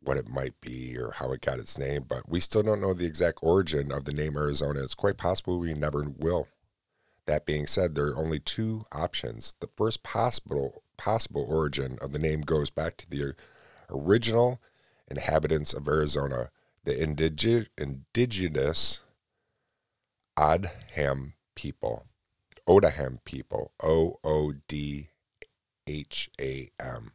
what 0.02 0.16
it 0.16 0.28
might 0.28 0.60
be 0.60 0.96
or 0.96 1.12
how 1.12 1.30
it 1.32 1.40
got 1.40 1.58
its 1.58 1.78
name, 1.78 2.04
but 2.08 2.28
we 2.28 2.40
still 2.40 2.62
don't 2.62 2.80
know 2.80 2.94
the 2.94 3.06
exact 3.06 3.40
origin 3.42 3.92
of 3.92 4.04
the 4.04 4.12
name 4.12 4.36
Arizona. 4.36 4.82
It's 4.82 4.94
quite 4.94 5.18
possible 5.18 5.58
we 5.58 5.74
never 5.74 6.06
will. 6.08 6.48
That 7.26 7.46
being 7.46 7.66
said, 7.66 7.94
there 7.94 8.06
are 8.06 8.16
only 8.16 8.40
two 8.40 8.84
options. 8.92 9.54
The 9.60 9.68
first 9.76 10.02
possible 10.02 10.82
possible 10.96 11.46
origin 11.48 11.98
of 12.02 12.12
the 12.12 12.18
name 12.18 12.42
goes 12.42 12.68
back 12.70 12.96
to 12.98 13.08
the 13.08 13.34
original 13.88 14.60
inhabitants 15.08 15.72
of 15.72 15.88
Arizona, 15.88 16.50
the 16.84 16.92
indig- 16.92 17.68
indigenous 17.78 19.02
Adham 20.36 21.32
people. 21.54 22.06
Odaham 22.68 23.18
people. 23.24 23.72
O 23.82 24.18
O 24.24 24.54
D 24.68 25.08
H 25.86 26.30
A 26.40 26.70
M. 26.80 27.12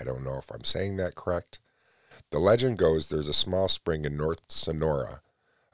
I 0.00 0.04
don't 0.04 0.24
know 0.24 0.36
if 0.38 0.50
I'm 0.52 0.64
saying 0.64 0.96
that 0.96 1.14
correct. 1.14 1.60
The 2.30 2.38
legend 2.38 2.78
goes 2.78 3.08
there's 3.08 3.28
a 3.28 3.32
small 3.32 3.68
spring 3.68 4.04
in 4.04 4.16
North 4.16 4.42
Sonora, 4.48 5.22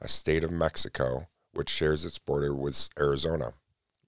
a 0.01 0.07
state 0.07 0.43
of 0.43 0.51
Mexico, 0.51 1.27
which 1.53 1.69
shares 1.69 2.05
its 2.05 2.19
border 2.19 2.53
with 2.53 2.89
Arizona. 2.99 3.53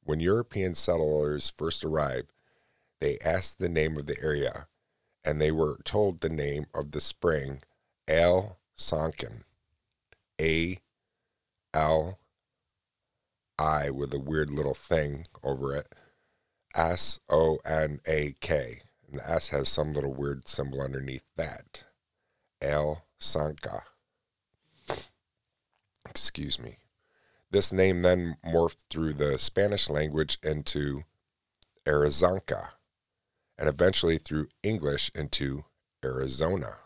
When 0.04 0.20
European 0.20 0.76
settlers 0.76 1.50
first 1.50 1.84
arrived, 1.84 2.32
they 3.00 3.18
asked 3.20 3.60
the 3.60 3.70
name 3.70 3.98
of 3.98 4.06
the 4.06 4.22
area, 4.22 4.68
and 5.24 5.42
they 5.42 5.52
were 5.52 5.80
told 5.84 6.22
the 6.22 6.30
name 6.30 6.66
of 6.74 6.92
the 6.92 7.02
spring, 7.02 7.62
Al 8.08 8.58
Sonken. 8.78 9.44
A 10.40 10.80
L 11.74 12.20
I 13.62 13.92
with 13.92 14.12
a 14.12 14.20
weird 14.20 14.50
little 14.50 14.74
thing 14.74 15.28
over 15.44 15.76
it. 15.76 15.94
S 16.74 17.20
O 17.30 17.60
N 17.64 18.00
A 18.08 18.34
K. 18.40 18.82
And 19.08 19.20
the 19.20 19.30
S 19.30 19.50
has 19.50 19.70
some 19.70 19.94
little 19.94 20.14
weird 20.14 20.48
symbol 20.48 20.82
underneath 20.82 21.26
that. 21.38 21.84
El 22.60 23.06
Sanka. 23.20 23.84
Excuse 26.10 26.60
me. 26.60 26.78
This 27.52 27.72
name 27.72 28.02
then 28.02 28.38
morphed 28.44 28.86
through 28.90 29.14
the 29.14 29.38
Spanish 29.38 29.90
language 29.90 30.40
into 30.42 31.04
Arizonca, 31.86 32.72
and 33.60 33.70
eventually 33.70 34.18
through 34.18 34.48
English 34.64 35.12
into 35.14 35.66
Arizona. 36.04 36.78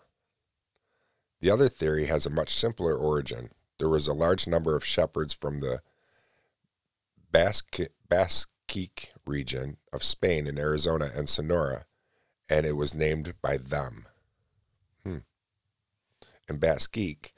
The 1.40 1.52
other 1.52 1.70
theory 1.70 2.08
has 2.08 2.26
a 2.26 2.32
much 2.32 2.54
simpler 2.54 2.96
origin. 2.96 3.52
There 3.78 3.90
was 3.90 4.08
a 4.08 4.14
large 4.14 4.46
number 4.48 4.76
of 4.76 4.84
shepherds 4.84 5.32
from 5.32 5.60
the 5.60 5.82
Basque, 7.32 7.80
Basque 8.08 8.50
region 9.26 9.78
of 9.94 10.04
Spain 10.04 10.48
in 10.48 10.58
Arizona 10.58 11.10
and 11.16 11.30
Sonora, 11.30 11.86
and 12.50 12.66
it 12.66 12.74
was 12.74 12.94
named 12.94 13.34
by 13.42 13.58
them. 13.58 14.08
Hmm. 15.04 15.20
In 16.50 16.58
Basque, 16.58 17.34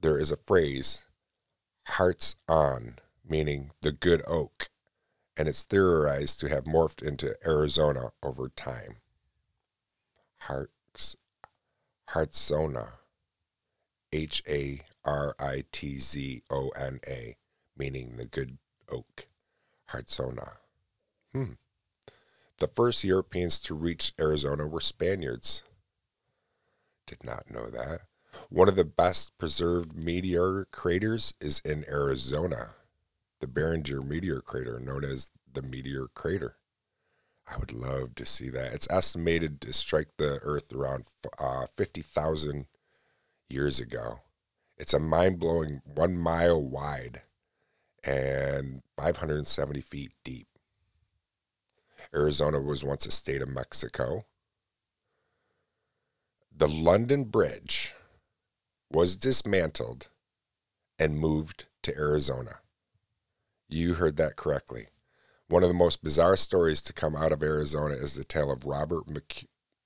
there 0.00 0.18
is 0.18 0.30
a 0.30 0.36
phrase, 0.36 1.06
hearts 1.86 2.36
on, 2.48 2.98
meaning 3.26 3.70
the 3.80 3.92
good 3.92 4.22
oak, 4.26 4.70
and 5.36 5.48
it's 5.48 5.62
theorized 5.62 6.40
to 6.40 6.48
have 6.48 6.64
morphed 6.64 7.02
into 7.02 7.36
Arizona 7.46 8.12
over 8.22 8.48
time. 8.48 8.96
Hearts, 10.40 11.16
Hartzona, 12.10 12.88
H 14.12 14.42
A 14.48 14.80
R 15.04 15.34
I 15.38 15.64
T 15.72 15.98
Z 15.98 16.42
O 16.50 16.68
N 16.70 17.00
A, 17.06 17.36
meaning 17.76 18.16
the 18.16 18.26
good 18.26 18.58
oak. 18.90 19.26
Hartzona. 19.90 20.52
Hmm. 21.32 21.52
The 22.58 22.68
first 22.68 23.04
Europeans 23.04 23.58
to 23.62 23.74
reach 23.74 24.12
Arizona 24.20 24.66
were 24.66 24.80
Spaniards. 24.80 25.62
Did 27.06 27.24
not 27.24 27.50
know 27.50 27.70
that. 27.70 28.02
One 28.48 28.68
of 28.68 28.76
the 28.76 28.84
best 28.84 29.36
preserved 29.38 29.96
meteor 29.96 30.66
craters 30.70 31.34
is 31.40 31.60
in 31.60 31.84
Arizona, 31.88 32.74
the 33.40 33.48
Barringer 33.48 34.02
meteor 34.02 34.40
crater, 34.40 34.78
known 34.78 35.04
as 35.04 35.32
the 35.52 35.62
Meteor 35.62 36.06
Crater. 36.14 36.56
I 37.48 37.56
would 37.58 37.72
love 37.72 38.14
to 38.14 38.24
see 38.24 38.48
that. 38.50 38.72
It's 38.72 38.90
estimated 38.90 39.60
to 39.62 39.72
strike 39.72 40.10
the 40.16 40.38
Earth 40.42 40.72
around 40.72 41.06
uh, 41.38 41.66
50,000 41.76 42.66
years 43.48 43.80
ago. 43.80 44.20
It's 44.78 44.94
a 44.94 45.00
mind 45.00 45.40
blowing 45.40 45.82
one 45.84 46.16
mile 46.16 46.62
wide 46.62 47.22
and 48.04 48.82
570 48.96 49.80
feet 49.80 50.12
deep. 50.24 50.46
Arizona 52.14 52.60
was 52.60 52.82
once 52.82 53.06
a 53.06 53.10
state 53.10 53.42
of 53.42 53.48
Mexico. 53.48 54.24
The 56.54 56.68
London 56.68 57.24
Bridge 57.24 57.94
was 58.90 59.16
dismantled 59.16 60.08
and 60.98 61.18
moved 61.18 61.66
to 61.82 61.96
Arizona. 61.96 62.60
You 63.68 63.94
heard 63.94 64.16
that 64.16 64.36
correctly. 64.36 64.88
One 65.48 65.62
of 65.62 65.68
the 65.68 65.74
most 65.74 66.02
bizarre 66.02 66.36
stories 66.36 66.82
to 66.82 66.92
come 66.92 67.14
out 67.14 67.32
of 67.32 67.42
Arizona 67.42 67.94
is 67.94 68.14
the 68.14 68.24
tale 68.24 68.50
of 68.50 68.66
Robert 68.66 69.04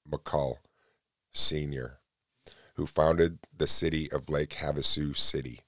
McCulloch 0.08 0.58
Sr., 1.32 2.00
who 2.74 2.86
founded 2.86 3.38
the 3.56 3.66
city 3.66 4.10
of 4.10 4.30
Lake 4.30 4.50
Havasu 4.50 5.16
City. 5.16 5.63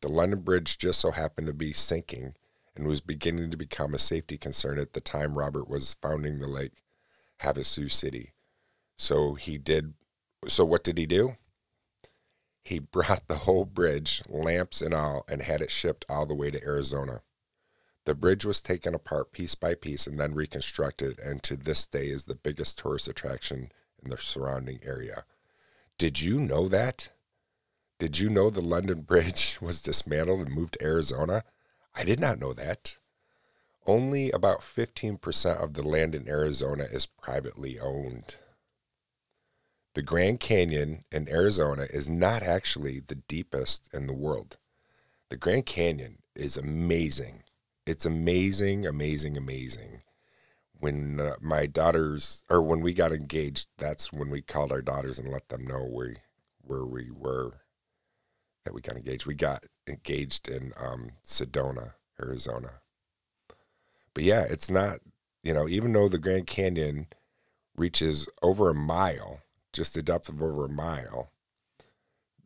The 0.00 0.08
London 0.08 0.40
Bridge 0.40 0.78
just 0.78 1.00
so 1.00 1.10
happened 1.10 1.46
to 1.46 1.52
be 1.52 1.72
sinking 1.72 2.34
and 2.74 2.86
was 2.86 3.00
beginning 3.00 3.50
to 3.50 3.56
become 3.56 3.94
a 3.94 3.98
safety 3.98 4.38
concern 4.38 4.78
at 4.78 4.94
the 4.94 5.00
time 5.00 5.38
Robert 5.38 5.68
was 5.68 5.94
founding 6.00 6.38
the 6.38 6.46
Lake 6.46 6.82
Havasu 7.42 7.90
City. 7.90 8.32
So 8.96 9.34
he 9.34 9.58
did. 9.58 9.94
So 10.48 10.64
what 10.64 10.84
did 10.84 10.96
he 10.96 11.06
do? 11.06 11.36
He 12.62 12.78
brought 12.78 13.28
the 13.28 13.38
whole 13.38 13.64
bridge, 13.64 14.22
lamps 14.28 14.80
and 14.80 14.94
all, 14.94 15.24
and 15.28 15.42
had 15.42 15.60
it 15.60 15.70
shipped 15.70 16.04
all 16.08 16.26
the 16.26 16.34
way 16.34 16.50
to 16.50 16.62
Arizona. 16.62 17.22
The 18.06 18.14
bridge 18.14 18.46
was 18.46 18.62
taken 18.62 18.94
apart 18.94 19.32
piece 19.32 19.54
by 19.54 19.74
piece 19.74 20.06
and 20.06 20.18
then 20.18 20.34
reconstructed, 20.34 21.18
and 21.18 21.42
to 21.42 21.56
this 21.56 21.86
day 21.86 22.06
is 22.06 22.24
the 22.24 22.34
biggest 22.34 22.78
tourist 22.78 23.08
attraction 23.08 23.70
in 24.02 24.08
the 24.08 24.16
surrounding 24.16 24.80
area. 24.82 25.24
Did 25.98 26.20
you 26.20 26.40
know 26.40 26.66
that? 26.68 27.10
Did 28.00 28.18
you 28.18 28.30
know 28.30 28.48
the 28.48 28.62
London 28.62 29.02
Bridge 29.06 29.58
was 29.60 29.82
dismantled 29.82 30.40
and 30.40 30.54
moved 30.54 30.72
to 30.72 30.82
Arizona? 30.82 31.42
I 31.94 32.02
did 32.02 32.18
not 32.18 32.40
know 32.40 32.54
that. 32.54 32.96
Only 33.86 34.30
about 34.30 34.60
15% 34.60 35.62
of 35.62 35.74
the 35.74 35.86
land 35.86 36.14
in 36.14 36.26
Arizona 36.26 36.84
is 36.84 37.04
privately 37.04 37.78
owned. 37.78 38.36
The 39.92 40.00
Grand 40.00 40.40
Canyon 40.40 41.04
in 41.12 41.28
Arizona 41.28 41.88
is 41.90 42.08
not 42.08 42.42
actually 42.42 43.00
the 43.00 43.16
deepest 43.16 43.90
in 43.92 44.06
the 44.06 44.14
world. 44.14 44.56
The 45.28 45.36
Grand 45.36 45.66
Canyon 45.66 46.20
is 46.34 46.56
amazing. 46.56 47.42
It's 47.84 48.06
amazing, 48.06 48.86
amazing, 48.86 49.36
amazing. 49.36 50.00
When 50.72 51.20
uh, 51.20 51.34
my 51.42 51.66
daughters, 51.66 52.44
or 52.48 52.62
when 52.62 52.80
we 52.80 52.94
got 52.94 53.12
engaged, 53.12 53.68
that's 53.76 54.10
when 54.10 54.30
we 54.30 54.40
called 54.40 54.72
our 54.72 54.80
daughters 54.80 55.18
and 55.18 55.28
let 55.28 55.50
them 55.50 55.66
know 55.66 55.84
we, 55.84 56.16
where 56.62 56.86
we 56.86 57.10
were 57.10 57.59
that 58.64 58.74
we 58.74 58.80
got 58.80 58.96
engaged. 58.96 59.26
We 59.26 59.34
got 59.34 59.66
engaged 59.88 60.48
in 60.48 60.72
um, 60.76 61.12
Sedona, 61.24 61.92
Arizona. 62.20 62.80
But 64.14 64.24
yeah, 64.24 64.42
it's 64.42 64.70
not, 64.70 64.98
you 65.42 65.54
know, 65.54 65.68
even 65.68 65.92
though 65.92 66.08
the 66.08 66.18
Grand 66.18 66.46
Canyon 66.46 67.08
reaches 67.76 68.28
over 68.42 68.70
a 68.70 68.74
mile, 68.74 69.40
just 69.72 69.94
the 69.94 70.02
depth 70.02 70.28
of 70.28 70.42
over 70.42 70.66
a 70.66 70.68
mile, 70.68 71.30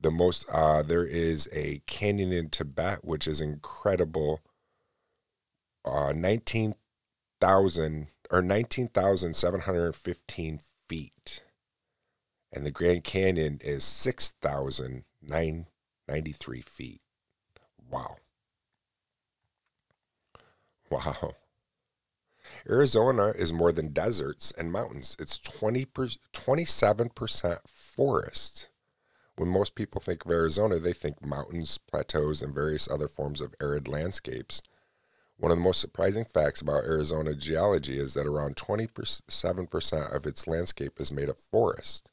the 0.01 0.11
most, 0.11 0.47
uh, 0.51 0.83
there 0.83 1.07
is 1.07 1.49
a 1.53 1.83
canyon 1.87 2.33
in 2.33 2.49
Tibet, 2.51 3.05
which 3.05 3.27
is 3.27 3.41
incredible. 3.41 4.41
Uh, 5.85 6.13
19,000 6.15 8.07
or 8.31 8.43
19,715 8.43 10.61
feet. 10.89 11.43
And 12.53 12.65
the 12.65 12.71
Grand 12.71 13.03
Canyon 13.05 13.61
is 13.63 13.85
6,009 13.85 15.67
93 16.09 16.63
feet. 16.63 17.01
Wow. 17.91 18.17
Wow. 20.91 21.35
Arizona 22.69 23.29
is 23.29 23.53
more 23.53 23.73
than 23.73 23.93
deserts 23.93 24.53
and 24.53 24.71
mountains. 24.71 25.17
It's 25.19 25.39
20 25.39 25.85
per, 25.87 26.09
27% 26.33 27.59
forest. 27.67 28.69
When 29.37 29.49
most 29.49 29.75
people 29.75 30.01
think 30.01 30.25
of 30.25 30.31
Arizona, 30.31 30.79
they 30.79 30.93
think 30.93 31.25
mountains, 31.25 31.79
plateaus, 31.79 32.43
and 32.43 32.55
various 32.55 32.89
other 32.89 33.09
forms 33.09 33.41
of 33.41 33.55
arid 33.61 33.89
landscapes. 33.89 34.63
One 35.37 35.51
of 35.51 35.59
the 35.59 35.65
most 35.65 35.81
surprising 35.81 36.25
facts 36.25 36.61
about 36.61 36.85
Arizona 36.85 37.35
geology 37.35 37.99
is 37.99 38.15
that 38.15 38.27
around 38.27 38.55
27% 38.55 40.15
of 40.15 40.27
its 40.27 40.47
landscape 40.47 41.01
is 41.01 41.11
made 41.11 41.29
of 41.29 41.39
forest. 41.39 42.13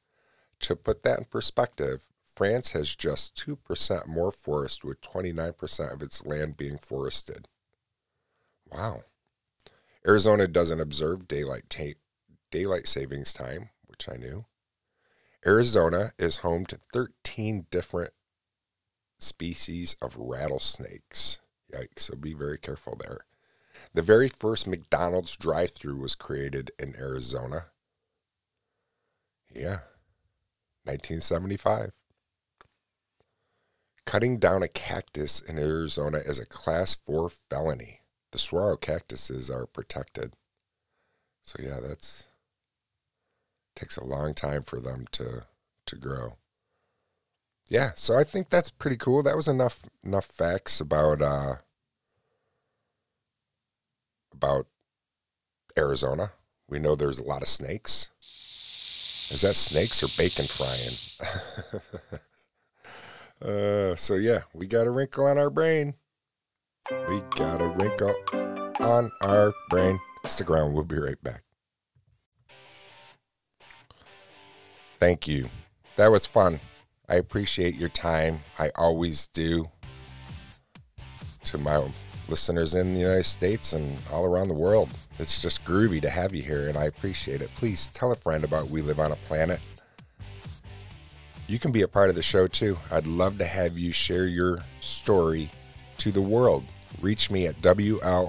To 0.62 0.76
put 0.76 1.04
that 1.04 1.20
in 1.20 1.26
perspective, 1.26 2.10
France 2.36 2.72
has 2.72 2.96
just 2.96 3.36
2% 3.36 4.08
more 4.08 4.32
forest, 4.32 4.84
with 4.84 5.02
29% 5.02 5.94
of 5.94 6.02
its 6.02 6.26
land 6.26 6.58
being 6.58 6.78
forested. 6.78 7.48
Wow. 8.72 9.04
Arizona 10.08 10.48
doesn't 10.48 10.80
observe 10.80 11.28
daylight, 11.28 11.70
ta- 11.70 12.00
daylight 12.50 12.88
savings 12.88 13.34
time, 13.34 13.70
which 13.86 14.08
I 14.10 14.16
knew. 14.16 14.46
Arizona 15.46 16.12
is 16.18 16.38
home 16.38 16.66
to 16.68 16.80
13 16.94 17.68
different 17.70 18.12
species 19.20 19.96
of 20.02 20.16
rattlesnakes. 20.18 21.40
Yikes, 21.74 22.00
so 22.00 22.16
be 22.16 22.34
very 22.34 22.58
careful 22.58 22.98
there. 23.00 23.26
The 23.94 24.02
very 24.02 24.30
first 24.30 24.68
McDonald's 24.68 25.36
drive 25.36 25.72
through 25.72 25.98
was 25.98 26.16
created 26.16 26.72
in 26.80 26.96
Arizona. 26.96 27.68
Yeah, 29.54 29.80
1975. 30.84 31.92
Cutting 34.06 34.38
down 34.38 34.64
a 34.64 34.68
cactus 34.68 35.40
in 35.40 35.58
Arizona 35.58 36.18
is 36.20 36.40
a 36.40 36.46
class 36.46 36.96
4 36.96 37.30
felony. 37.30 38.02
The 38.32 38.40
saguaro 38.40 38.78
cactuses 38.78 39.50
are 39.50 39.66
protected. 39.66 40.34
So 41.44 41.62
yeah, 41.62 41.80
that's 41.80 42.28
takes 43.76 43.98
a 43.98 44.04
long 44.04 44.34
time 44.34 44.64
for 44.64 44.80
them 44.80 45.06
to 45.12 45.46
to 45.86 45.96
grow. 45.96 46.38
Yeah, 47.68 47.92
so 47.96 48.18
I 48.18 48.24
think 48.24 48.50
that's 48.50 48.70
pretty 48.70 48.98
cool. 48.98 49.24
That 49.24 49.36
was 49.36 49.48
enough 49.48 49.90
enough 50.04 50.26
facts 50.26 50.80
about 50.80 51.22
uh 51.22 51.56
about 54.34 54.68
Arizona. 55.78 56.32
We 56.68 56.80
know 56.80 56.96
there's 56.96 57.20
a 57.20 57.24
lot 57.24 57.42
of 57.42 57.48
snakes. 57.48 58.10
Is 59.32 59.42
that 59.42 59.56
snakes 59.56 60.04
or 60.04 60.08
bacon 60.18 60.46
frying? 60.46 62.20
uh, 63.42 63.96
so, 63.96 64.16
yeah, 64.16 64.40
we 64.54 64.68
got 64.68 64.88
a 64.88 64.92
wrinkle 64.92 65.26
on 65.26 65.38
our 65.38 65.50
brain. 65.50 65.96
We 67.10 67.22
got 67.36 67.62
a 67.62 67.68
wrinkle 67.68 68.16
on 68.80 69.12
our 69.22 69.54
brain. 69.70 70.00
Stick 70.26 70.50
around, 70.50 70.74
we'll 70.74 70.84
be 70.84 70.98
right 70.98 71.22
back. 71.24 71.44
Thank 75.00 75.28
you. 75.28 75.50
That 75.96 76.12
was 76.12 76.26
fun. 76.26 76.60
I 77.10 77.16
appreciate 77.16 77.76
your 77.76 77.90
time. 77.90 78.42
I 78.60 78.70
always 78.76 79.28
do. 79.28 79.70
To 81.46 81.58
my 81.58 81.84
listeners 82.30 82.76
in 82.76 82.94
the 82.94 83.00
United 83.00 83.26
States 83.26 83.74
and 83.74 83.98
all 84.14 84.26
around 84.26 84.48
the 84.48 84.54
world, 84.54 84.90
it's 85.18 85.42
just 85.42 85.66
groovy 85.66 86.00
to 86.04 86.10
have 86.10 86.36
you 86.36 86.44
here, 86.44 86.70
and 86.70 86.78
I 86.78 86.86
appreciate 86.86 87.42
it. 87.42 87.50
Please 87.56 87.88
tell 87.88 88.12
a 88.12 88.16
friend 88.16 88.44
about 88.44 88.70
We 88.70 88.82
Live 88.82 89.00
on 89.00 89.12
a 89.12 89.16
Planet. 89.16 89.60
You 91.52 91.60
can 91.60 91.74
be 91.74 91.82
a 91.82 91.88
part 91.88 92.10
of 92.10 92.16
the 92.16 92.22
show 92.22 92.48
too. 92.48 92.78
I'd 92.90 93.06
love 93.06 93.38
to 93.40 93.46
have 93.46 93.78
you 93.78 93.92
share 93.92 94.26
your 94.26 94.60
story 94.80 95.52
to 95.98 96.10
the 96.10 96.22
world. 96.22 96.64
Reach 97.02 97.30
me 97.30 97.46
at 97.46 97.62
WLOAP.com 97.62 98.22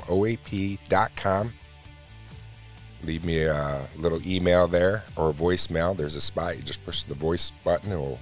leave 3.04 3.24
me 3.24 3.42
a 3.44 3.88
little 3.96 4.20
email 4.26 4.66
there 4.66 5.04
or 5.16 5.30
a 5.30 5.32
voicemail. 5.32 5.96
There's 5.96 6.16
a 6.16 6.20
spot. 6.20 6.56
You 6.56 6.62
just 6.62 6.84
push 6.84 7.04
the 7.04 7.14
voice 7.14 7.52
button. 7.62 7.92
It 7.92 7.96
will 7.96 8.18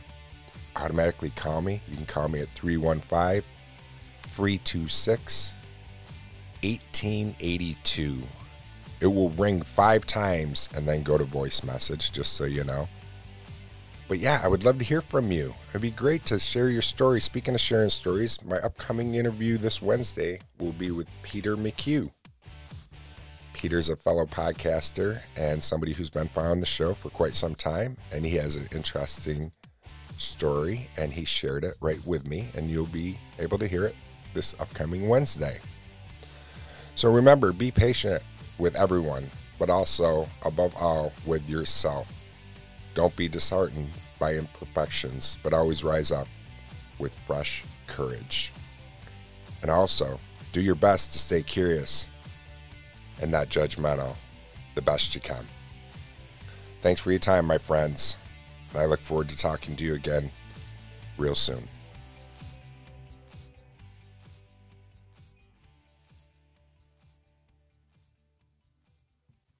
automatically 0.76 1.30
call 1.30 1.62
me. 1.62 1.80
You 1.88 1.96
can 1.96 2.04
call 2.06 2.28
me 2.28 2.40
at 2.40 2.48
315 2.48 3.42
326 4.22 5.54
1882. 6.62 8.22
It 9.00 9.06
will 9.06 9.30
ring 9.30 9.62
five 9.62 10.04
times 10.04 10.68
and 10.74 10.86
then 10.86 11.02
go 11.02 11.16
to 11.16 11.24
voice 11.24 11.62
message, 11.62 12.12
just 12.12 12.34
so 12.34 12.44
you 12.44 12.64
know. 12.64 12.86
But 14.10 14.18
yeah, 14.18 14.40
I 14.42 14.48
would 14.48 14.64
love 14.64 14.76
to 14.78 14.84
hear 14.84 15.00
from 15.00 15.30
you. 15.30 15.54
It'd 15.68 15.82
be 15.82 15.92
great 15.92 16.26
to 16.26 16.40
share 16.40 16.68
your 16.68 16.82
story. 16.82 17.20
Speaking 17.20 17.54
of 17.54 17.60
sharing 17.60 17.90
stories, 17.90 18.42
my 18.44 18.56
upcoming 18.56 19.14
interview 19.14 19.56
this 19.56 19.80
Wednesday 19.80 20.40
will 20.58 20.72
be 20.72 20.90
with 20.90 21.08
Peter 21.22 21.56
McHugh. 21.56 22.10
Peter's 23.52 23.88
a 23.88 23.94
fellow 23.94 24.26
podcaster 24.26 25.20
and 25.36 25.62
somebody 25.62 25.92
who's 25.92 26.10
been 26.10 26.26
following 26.26 26.58
the 26.58 26.66
show 26.66 26.92
for 26.92 27.08
quite 27.10 27.36
some 27.36 27.54
time, 27.54 27.96
and 28.10 28.26
he 28.26 28.34
has 28.34 28.56
an 28.56 28.68
interesting 28.74 29.52
story, 30.18 30.90
and 30.96 31.12
he 31.12 31.24
shared 31.24 31.62
it 31.62 31.76
right 31.80 32.04
with 32.04 32.26
me, 32.26 32.48
and 32.56 32.68
you'll 32.68 32.86
be 32.86 33.16
able 33.38 33.58
to 33.58 33.68
hear 33.68 33.84
it 33.84 33.94
this 34.34 34.56
upcoming 34.58 35.08
Wednesday. 35.08 35.60
So 36.96 37.12
remember, 37.12 37.52
be 37.52 37.70
patient 37.70 38.24
with 38.58 38.74
everyone, 38.74 39.30
but 39.56 39.70
also, 39.70 40.26
above 40.44 40.74
all, 40.76 41.12
with 41.26 41.48
yourself. 41.48 42.19
Don't 43.00 43.16
be 43.16 43.28
disheartened 43.28 43.88
by 44.18 44.34
imperfections, 44.34 45.38
but 45.42 45.54
always 45.54 45.82
rise 45.82 46.12
up 46.12 46.28
with 46.98 47.18
fresh 47.20 47.64
courage. 47.86 48.52
And 49.62 49.70
also, 49.70 50.20
do 50.52 50.60
your 50.60 50.74
best 50.74 51.10
to 51.12 51.18
stay 51.18 51.42
curious 51.42 52.08
and 53.22 53.30
not 53.30 53.48
judgmental 53.48 54.16
the 54.74 54.82
best 54.82 55.14
you 55.14 55.22
can. 55.22 55.46
Thanks 56.82 57.00
for 57.00 57.10
your 57.10 57.20
time, 57.20 57.46
my 57.46 57.56
friends. 57.56 58.18
And 58.74 58.82
I 58.82 58.84
look 58.84 59.00
forward 59.00 59.30
to 59.30 59.36
talking 59.38 59.76
to 59.76 59.84
you 59.84 59.94
again 59.94 60.30
real 61.16 61.34
soon. 61.34 61.66